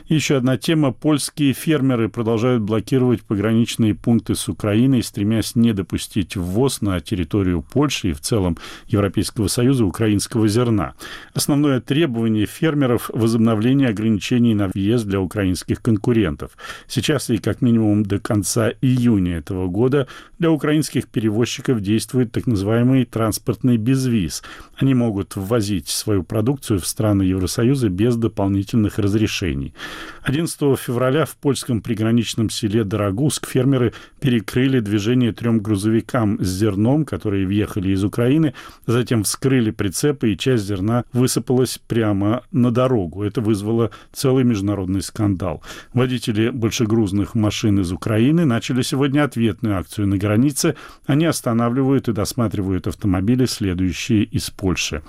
Еще 0.09 0.37
одна 0.37 0.59
тема. 0.59 0.92
Польские 0.92 1.53
фермеры 1.53 2.09
продолжают 2.09 2.62
блокировать 2.62 3.22
пограничные 3.22 3.94
пункты 3.94 4.35
с 4.35 4.48
Украиной, 4.48 5.03
стремясь 5.03 5.55
не 5.55 5.72
допустить 5.72 6.37
ввоз 6.37 6.81
на 6.81 7.01
территорию 7.01 7.62
Польши 7.62 8.11
и 8.11 8.12
в 8.12 8.20
целом 8.20 8.59
Европейского 8.88 9.48
Союза 9.48 9.85
украинского 9.85 10.48
зерна. 10.48 10.94
Основное 11.35 11.81
требование 11.81 12.46
фермеров– 12.46 13.11
возобновление 13.14 13.88
ограничений 13.88 14.55
на 14.55 14.68
въезд 14.68 15.07
для 15.07 15.20
украинских 15.20 15.81
конкурентов. 15.81 16.53
Сейчас 16.88 17.31
и 17.31 17.38
как 17.38 17.62
минимум 17.62 18.05
до 18.05 18.18
конца 18.18 18.70
июня 18.81 19.38
этого 19.38 19.68
года 19.68 20.09
для 20.38 20.51
украинских 20.51 21.09
перевозчиков 21.09 21.81
действует 21.81 22.33
так 22.33 22.46
называемый 22.46 23.05
транспортный 23.05 23.77
безвиз. 23.77 24.42
Они 24.77 24.94
могут 24.94 25.37
ввозить 25.37 25.88
свою 25.88 26.22
продукцию 26.22 26.81
в 26.81 26.87
страны 26.87 27.22
Евросоюза 27.22 27.88
без 27.88 28.16
дополнительных 28.16 28.98
разрешений 28.98 29.52
нарушений. 29.53 29.75
11 30.23 30.79
февраля 30.79 31.25
в 31.25 31.37
польском 31.37 31.81
приграничном 31.81 32.49
селе 32.49 32.85
Дорогуск 32.85 33.49
фермеры 33.49 33.93
перекрыли 34.21 34.81
движение 34.81 35.33
трем 35.33 35.59
грузовикам 35.59 36.38
с 36.41 36.47
зерном, 36.47 37.05
которые 37.05 37.45
въехали 37.47 37.91
из 37.91 38.05
Украины, 38.05 38.55
затем 38.87 39.25
вскрыли 39.25 39.73
прицепы, 39.73 40.33
и 40.33 40.38
часть 40.38 40.65
зерна 40.65 41.05
высыпалась 41.12 41.81
прямо 41.88 42.43
на 42.53 42.71
дорогу. 42.71 43.25
Это 43.25 43.41
вызвало 43.41 43.91
целый 44.12 44.45
международный 44.45 45.03
скандал. 45.03 45.62
Водители 45.93 46.51
большегрузных 46.51 47.35
машин 47.35 47.81
из 47.81 47.91
Украины 47.91 48.45
начали 48.45 48.83
сегодня 48.83 49.25
ответную 49.25 49.79
акцию 49.79 50.07
на 50.07 50.19
границе. 50.19 50.77
Они 51.07 51.27
останавливают 51.27 52.09
и 52.09 52.12
досматривают 52.12 52.87
автомобили, 52.87 53.47
следующие 53.47 54.23
из 54.23 54.51
Польши. 54.51 55.03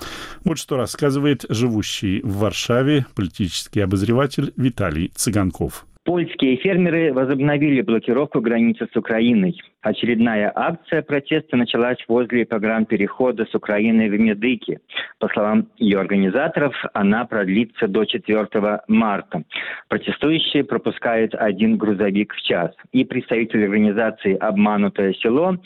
Вот 0.44 0.58
что 0.58 0.76
рассказывает 0.76 1.44
живущий 1.48 2.20
в 2.22 2.38
Варшаве 2.38 3.06
политический 3.14 3.80
обозреватель 3.80 4.33
писатель 4.34 4.52
Виталий 4.56 5.10
Цыганков. 5.14 5.86
Польские 6.04 6.56
фермеры 6.56 7.12
возобновили 7.12 7.80
блокировку 7.80 8.40
границы 8.40 8.86
с 8.92 8.96
Украиной. 8.96 9.58
Очередная 9.84 10.50
акция 10.54 11.02
протеста 11.02 11.58
началась 11.58 11.98
возле 12.08 12.46
погранперехода 12.46 13.44
с 13.44 13.54
Украины 13.54 14.08
в 14.08 14.18
Медыки. 14.18 14.78
По 15.18 15.28
словам 15.28 15.68
ее 15.76 16.00
организаторов, 16.00 16.74
она 16.94 17.26
продлится 17.26 17.86
до 17.86 18.06
4 18.06 18.48
марта. 18.88 19.42
Протестующие 19.88 20.64
пропускают 20.64 21.34
один 21.34 21.76
грузовик 21.76 22.32
в 22.32 22.40
час. 22.40 22.70
И 22.92 23.04
представитель 23.04 23.64
организации 23.64 24.38
«Обманутое 24.38 25.12
село», 25.12 25.58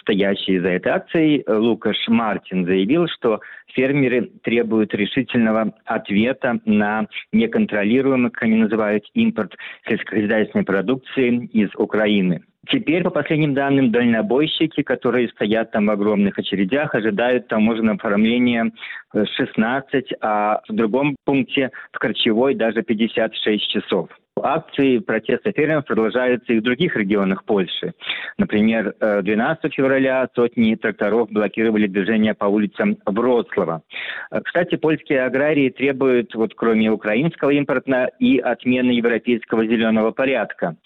стоящий 0.00 0.58
за 0.58 0.70
этой 0.70 0.90
акцией, 0.90 1.44
Лукаш 1.46 2.08
Мартин, 2.08 2.66
заявил, 2.66 3.06
что 3.06 3.38
фермеры 3.68 4.32
требуют 4.42 4.92
решительного 4.94 5.74
ответа 5.84 6.58
на 6.64 7.06
неконтролируемый, 7.32 8.32
как 8.32 8.42
они 8.42 8.56
называют, 8.56 9.04
импорт 9.14 9.54
сельскохозяйственной 9.88 10.64
продукции 10.64 11.46
из 11.52 11.70
Украины. 11.76 12.42
Теперь, 12.68 13.02
по 13.02 13.10
последним 13.10 13.54
данным, 13.54 13.90
дальнобойщики, 13.90 14.82
которые 14.82 15.28
стоят 15.30 15.70
там 15.72 15.86
в 15.86 15.90
огромных 15.90 16.38
очередях, 16.38 16.94
ожидают 16.94 17.48
таможенного 17.48 17.96
оформления 17.96 18.70
16, 19.12 20.12
а 20.20 20.60
в 20.68 20.72
другом 20.72 21.16
пункте 21.24 21.70
в 21.92 21.98
Корчевой 21.98 22.54
даже 22.54 22.82
56 22.82 23.68
часов. 23.68 24.10
Акции 24.44 24.98
протеста 24.98 25.52
фермеров 25.52 25.84
продолжаются 25.86 26.52
и 26.52 26.60
в 26.60 26.62
других 26.62 26.96
регионах 26.96 27.44
Польши. 27.44 27.94
Например, 28.38 28.94
12 29.00 29.64
э, 29.64 29.68
февраля 29.70 30.28
сотни 30.34 30.74
тракторов 30.74 31.30
блокировали 31.30 31.86
движение 31.86 32.34
по 32.34 32.46
улицам 32.46 32.96
Вроцлава. 33.06 33.82
Э, 34.30 34.40
кстати, 34.42 34.76
польские 34.76 35.24
аграрии 35.24 35.70
требуют, 35.70 36.34
вот 36.34 36.54
кроме 36.54 36.90
украинского 36.90 37.50
импорта, 37.50 38.10
и 38.18 38.38
отмены 38.38 38.90
европейского 38.90 39.66
зеленого 39.66 40.10
порядка. 40.10 40.76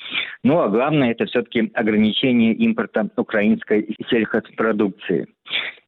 Ну 0.43 0.61
а 0.61 0.69
главное, 0.69 1.11
это 1.11 1.27
все-таки 1.27 1.71
ограничение 1.75 2.53
импорта 2.55 3.09
украинской 3.17 3.97
сельхозпродукции. 4.09 5.27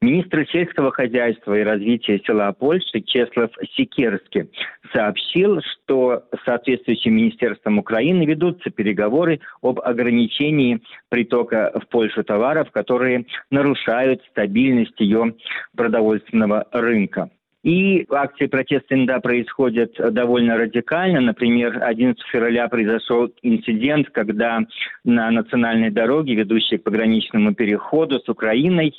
Министр 0.02 0.46
сельского 0.52 0.92
хозяйства 0.92 1.58
и 1.58 1.64
развития 1.64 2.20
села 2.26 2.52
Польши 2.52 3.00
Чеслав 3.00 3.50
Секерский 3.76 4.50
сообщил, 4.92 5.60
что 5.62 6.24
соответствующим 6.44 7.14
министерством 7.14 7.78
Украины 7.78 8.26
ведутся 8.26 8.70
переговоры 8.70 9.40
об 9.62 9.80
ограничении 9.80 10.80
притока 11.08 11.72
в 11.74 11.88
Польшу 11.88 12.22
товаров, 12.24 12.70
которые 12.72 13.24
нарушают 13.50 14.22
стабильность 14.30 15.00
ее 15.00 15.34
продовольственного 15.74 16.66
рынка. 16.72 17.30
И 17.66 18.06
акции 18.10 18.46
протеста 18.46 18.94
иногда 18.94 19.18
происходят 19.18 19.90
довольно 20.12 20.56
радикально. 20.56 21.20
Например, 21.20 21.82
11 21.82 22.22
февраля 22.30 22.68
произошел 22.68 23.28
инцидент, 23.42 24.08
когда 24.10 24.60
на 25.02 25.32
национальной 25.32 25.90
дороге, 25.90 26.36
ведущей 26.36 26.78
к 26.78 26.84
пограничному 26.84 27.56
переходу 27.56 28.20
с 28.20 28.28
Украиной, 28.28 28.94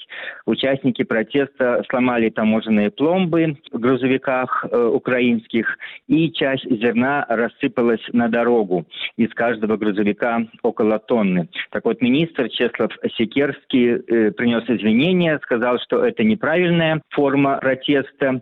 участники 0.45 1.03
протеста 1.03 1.81
сломали 1.89 2.29
таможенные 2.29 2.91
пломбы 2.91 3.55
в 3.71 3.79
грузовиках 3.79 4.65
э, 4.69 4.85
украинских, 4.85 5.77
и 6.09 6.29
часть 6.33 6.69
зерна 6.69 7.25
рассыпалась 7.29 8.05
на 8.11 8.27
дорогу. 8.27 8.85
Из 9.15 9.33
каждого 9.33 9.77
грузовика 9.77 10.41
около 10.61 10.99
тонны. 10.99 11.47
Так 11.71 11.85
вот, 11.85 12.01
министр 12.01 12.49
Чеслав 12.49 12.91
Секерский 13.15 13.91
э, 13.91 14.31
принес 14.31 14.69
извинения, 14.69 15.39
сказал, 15.41 15.79
что 15.79 16.03
это 16.03 16.25
неправильная 16.25 17.01
форма 17.11 17.59
протеста, 17.61 18.41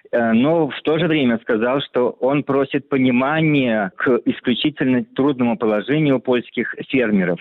но 0.11 0.67
в 0.67 0.81
то 0.81 0.97
же 0.97 1.07
время 1.07 1.39
сказал, 1.41 1.81
что 1.81 2.09
он 2.19 2.43
просит 2.43 2.89
понимания 2.89 3.91
к 3.95 4.19
исключительно 4.25 5.03
трудному 5.03 5.57
положению 5.57 6.19
польских 6.19 6.75
фермеров. 6.89 7.39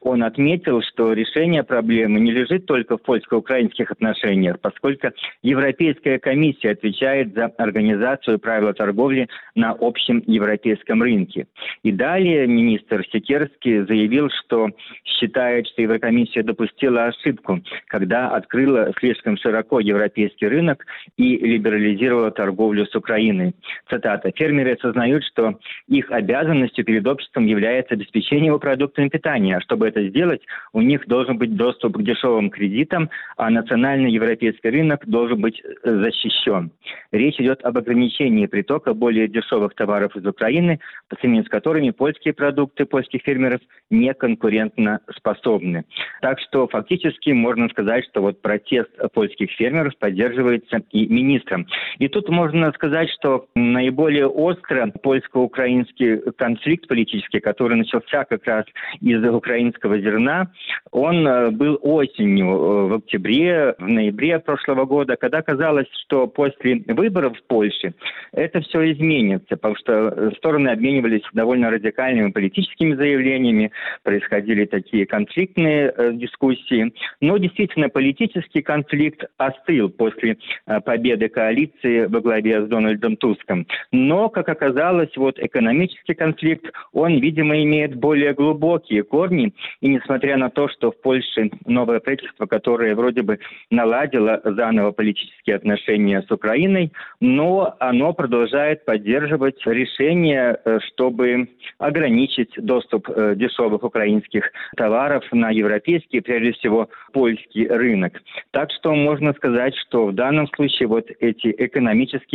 Он 0.00 0.22
отметил, 0.22 0.82
что 0.82 1.12
решение 1.12 1.62
проблемы 1.62 2.20
не 2.20 2.32
лежит 2.32 2.66
только 2.66 2.98
в 2.98 3.02
польско-украинских 3.02 3.90
отношениях, 3.90 4.60
поскольку 4.60 5.08
Европейская 5.42 6.18
комиссия 6.18 6.70
отвечает 6.70 7.34
за 7.34 7.46
организацию 7.46 8.38
правил 8.38 8.74
торговли 8.74 9.28
на 9.54 9.76
общем 9.78 10.22
европейском 10.26 11.02
рынке. 11.02 11.46
И 11.82 11.92
далее 11.92 12.46
министр 12.46 13.04
Секерский 13.10 13.80
заявил, 13.86 14.28
что 14.30 14.68
считает, 15.04 15.66
что 15.68 15.82
Еврокомиссия 15.82 16.42
допустила 16.42 17.06
ошибку, 17.06 17.60
когда 17.86 18.28
открыла 18.30 18.92
слишком 18.98 19.36
широко 19.36 19.80
европейский 19.80 20.46
рынок 20.46 20.84
и 21.16 21.36
либерализировала 21.36 22.09
либерализировала 22.10 22.30
торговлю 22.30 22.86
с 22.86 22.94
Украиной. 22.94 23.54
Цитата. 23.88 24.30
«Фермеры 24.34 24.74
осознают, 24.74 25.24
что 25.24 25.58
их 25.88 26.10
обязанностью 26.10 26.84
перед 26.84 27.06
обществом 27.06 27.46
является 27.46 27.94
обеспечение 27.94 28.46
его 28.46 28.58
продуктами 28.58 29.08
питания. 29.08 29.56
А 29.56 29.60
чтобы 29.60 29.88
это 29.88 30.06
сделать, 30.08 30.42
у 30.72 30.80
них 30.80 31.06
должен 31.06 31.38
быть 31.38 31.56
доступ 31.56 31.96
к 31.96 32.02
дешевым 32.02 32.50
кредитам, 32.50 33.10
а 33.36 33.50
национальный 33.50 34.10
европейский 34.10 34.70
рынок 34.70 35.06
должен 35.06 35.40
быть 35.40 35.62
э, 35.62 35.90
защищен. 35.90 36.70
Речь 37.12 37.40
идет 37.40 37.64
об 37.64 37.78
ограничении 37.78 38.46
притока 38.46 38.94
более 38.94 39.28
дешевых 39.28 39.74
товаров 39.74 40.16
из 40.16 40.26
Украины, 40.26 40.80
по 41.08 41.16
сравнению 41.16 41.44
с 41.44 41.48
которыми 41.48 41.90
польские 41.90 42.34
продукты 42.34 42.84
польских 42.84 43.22
фермеров 43.22 43.60
не 43.90 44.14
конкурентно 44.14 45.00
способны. 45.16 45.84
Так 46.20 46.40
что 46.40 46.66
фактически 46.68 47.30
можно 47.30 47.68
сказать, 47.68 48.04
что 48.06 48.22
вот 48.22 48.40
протест 48.42 48.90
польских 49.12 49.50
фермеров 49.52 49.96
поддерживается 49.98 50.82
и 50.90 51.06
министром. 51.06 51.66
И 52.00 52.08
тут 52.08 52.30
можно 52.30 52.72
сказать, 52.72 53.10
что 53.10 53.46
наиболее 53.54 54.26
остро 54.26 54.90
польско-украинский 55.02 56.32
конфликт 56.32 56.88
политический, 56.88 57.40
который 57.40 57.76
начался 57.76 58.24
как 58.24 58.46
раз 58.46 58.64
из 59.02 59.22
украинского 59.22 59.98
зерна, 60.00 60.50
он 60.92 61.28
э, 61.28 61.50
был 61.50 61.78
осенью, 61.82 62.46
э, 62.46 62.86
в 62.86 62.94
октябре, 62.94 63.74
в 63.78 63.86
ноябре 63.86 64.38
прошлого 64.38 64.86
года, 64.86 65.16
когда 65.16 65.42
казалось, 65.42 65.88
что 66.06 66.26
после 66.26 66.82
выборов 66.86 67.36
в 67.36 67.42
Польше 67.46 67.92
это 68.32 68.62
все 68.62 68.92
изменится, 68.92 69.56
потому 69.56 69.76
что 69.76 70.30
стороны 70.38 70.68
обменивались 70.70 71.22
довольно 71.34 71.70
радикальными 71.70 72.30
политическими 72.30 72.94
заявлениями, 72.94 73.72
происходили 74.04 74.64
такие 74.64 75.04
конфликтные 75.04 75.92
э, 75.94 76.12
дискуссии. 76.14 76.94
Но 77.20 77.36
действительно 77.36 77.90
политический 77.90 78.62
конфликт 78.62 79.24
остыл 79.36 79.90
после 79.90 80.38
победы 80.86 81.28
коалиции 81.28 81.89
во 81.98 82.20
главе 82.20 82.64
с 82.64 82.68
Дональдом 82.68 83.16
Туском. 83.16 83.66
Но, 83.92 84.28
как 84.28 84.48
оказалось, 84.48 85.16
вот 85.16 85.38
экономический 85.38 86.14
конфликт, 86.14 86.72
он, 86.92 87.18
видимо, 87.20 87.62
имеет 87.62 87.94
более 87.94 88.34
глубокие 88.34 89.02
корни. 89.02 89.52
И 89.80 89.88
несмотря 89.88 90.36
на 90.36 90.50
то, 90.50 90.68
что 90.68 90.90
в 90.90 91.00
Польше 91.00 91.50
новое 91.66 92.00
правительство, 92.00 92.46
которое 92.46 92.94
вроде 92.94 93.22
бы 93.22 93.38
наладило 93.70 94.40
заново 94.44 94.92
политические 94.92 95.56
отношения 95.56 96.22
с 96.22 96.30
Украиной, 96.30 96.92
но 97.20 97.76
оно 97.80 98.12
продолжает 98.12 98.84
поддерживать 98.84 99.56
решение, 99.66 100.58
э, 100.64 100.78
чтобы 100.88 101.48
ограничить 101.78 102.52
доступ 102.56 103.08
э, 103.08 103.34
дешевых 103.36 103.82
украинских 103.82 104.50
товаров 104.76 105.24
на 105.32 105.50
европейский, 105.50 106.20
прежде 106.20 106.52
всего, 106.52 106.88
польский 107.12 107.66
рынок. 107.66 108.20
Так 108.50 108.70
что 108.72 108.94
можно 108.94 109.32
сказать, 109.34 109.74
что 109.76 110.06
в 110.06 110.14
данном 110.14 110.48
случае 110.48 110.88
вот 110.88 111.08
эти 111.20 111.54
экономические 111.56 111.79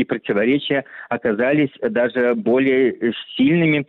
противоречия 0.05 0.85
оказались 1.09 1.69
даже 1.81 2.35
более 2.35 3.13
сильными, 3.35 3.85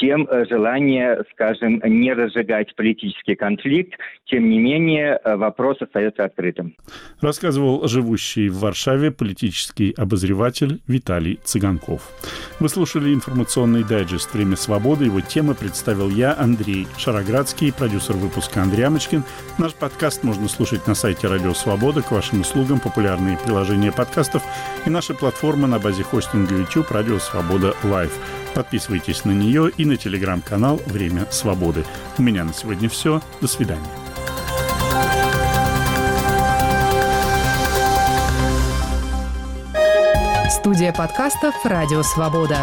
чем 0.00 0.28
желание, 0.48 1.24
скажем, 1.32 1.80
не 1.84 2.12
разжигать 2.12 2.74
политический 2.76 3.34
конфликт. 3.34 3.98
Тем 4.26 4.48
не 4.48 4.58
менее, 4.58 5.20
вопрос 5.24 5.80
остается 5.80 6.24
открытым. 6.24 6.74
Рассказывал 7.20 7.86
живущий 7.88 8.48
в 8.48 8.60
Варшаве 8.60 9.10
политический 9.10 9.94
обозреватель 9.96 10.80
Виталий 10.86 11.38
Цыганков. 11.44 12.10
Вы 12.60 12.68
слушали 12.68 13.12
информационный 13.12 13.84
дайджест 13.84 14.32
«Время 14.34 14.56
свободы». 14.56 15.06
Его 15.06 15.20
темы 15.20 15.54
представил 15.54 16.10
я, 16.10 16.34
Андрей 16.36 16.86
Шароградский, 16.98 17.72
продюсер 17.72 18.16
выпуска 18.16 18.62
Андрей 18.62 18.84
Амочкин. 18.84 19.22
Наш 19.58 19.74
подкаст 19.74 20.24
можно 20.24 20.48
слушать 20.48 20.86
на 20.86 20.94
сайте 20.94 21.26
Радио 21.28 21.52
Свобода. 21.54 22.02
К 22.02 22.12
вашим 22.12 22.40
услугам 22.40 22.80
популярные 22.80 23.38
приложения 23.44 23.92
подкастов 23.92 24.42
и 24.86 24.90
наши 24.94 25.12
платформы 25.12 25.66
на 25.66 25.80
базе 25.80 26.04
хостинга 26.04 26.54
YouTube 26.54 26.88
Радио 26.92 27.18
Свобода 27.18 27.74
Лайв. 27.82 28.12
Подписывайтесь 28.54 29.24
на 29.24 29.32
нее 29.32 29.72
и 29.76 29.84
на 29.84 29.96
телеграм-канал 29.96 30.80
«Время 30.86 31.26
свободы». 31.32 31.84
У 32.16 32.22
меня 32.22 32.44
на 32.44 32.54
сегодня 32.54 32.88
все. 32.88 33.20
До 33.40 33.48
свидания. 33.48 33.82
Студия 40.48 40.92
подкастов 40.92 41.56
«Радио 41.64 42.02
Свобода». 42.04 42.58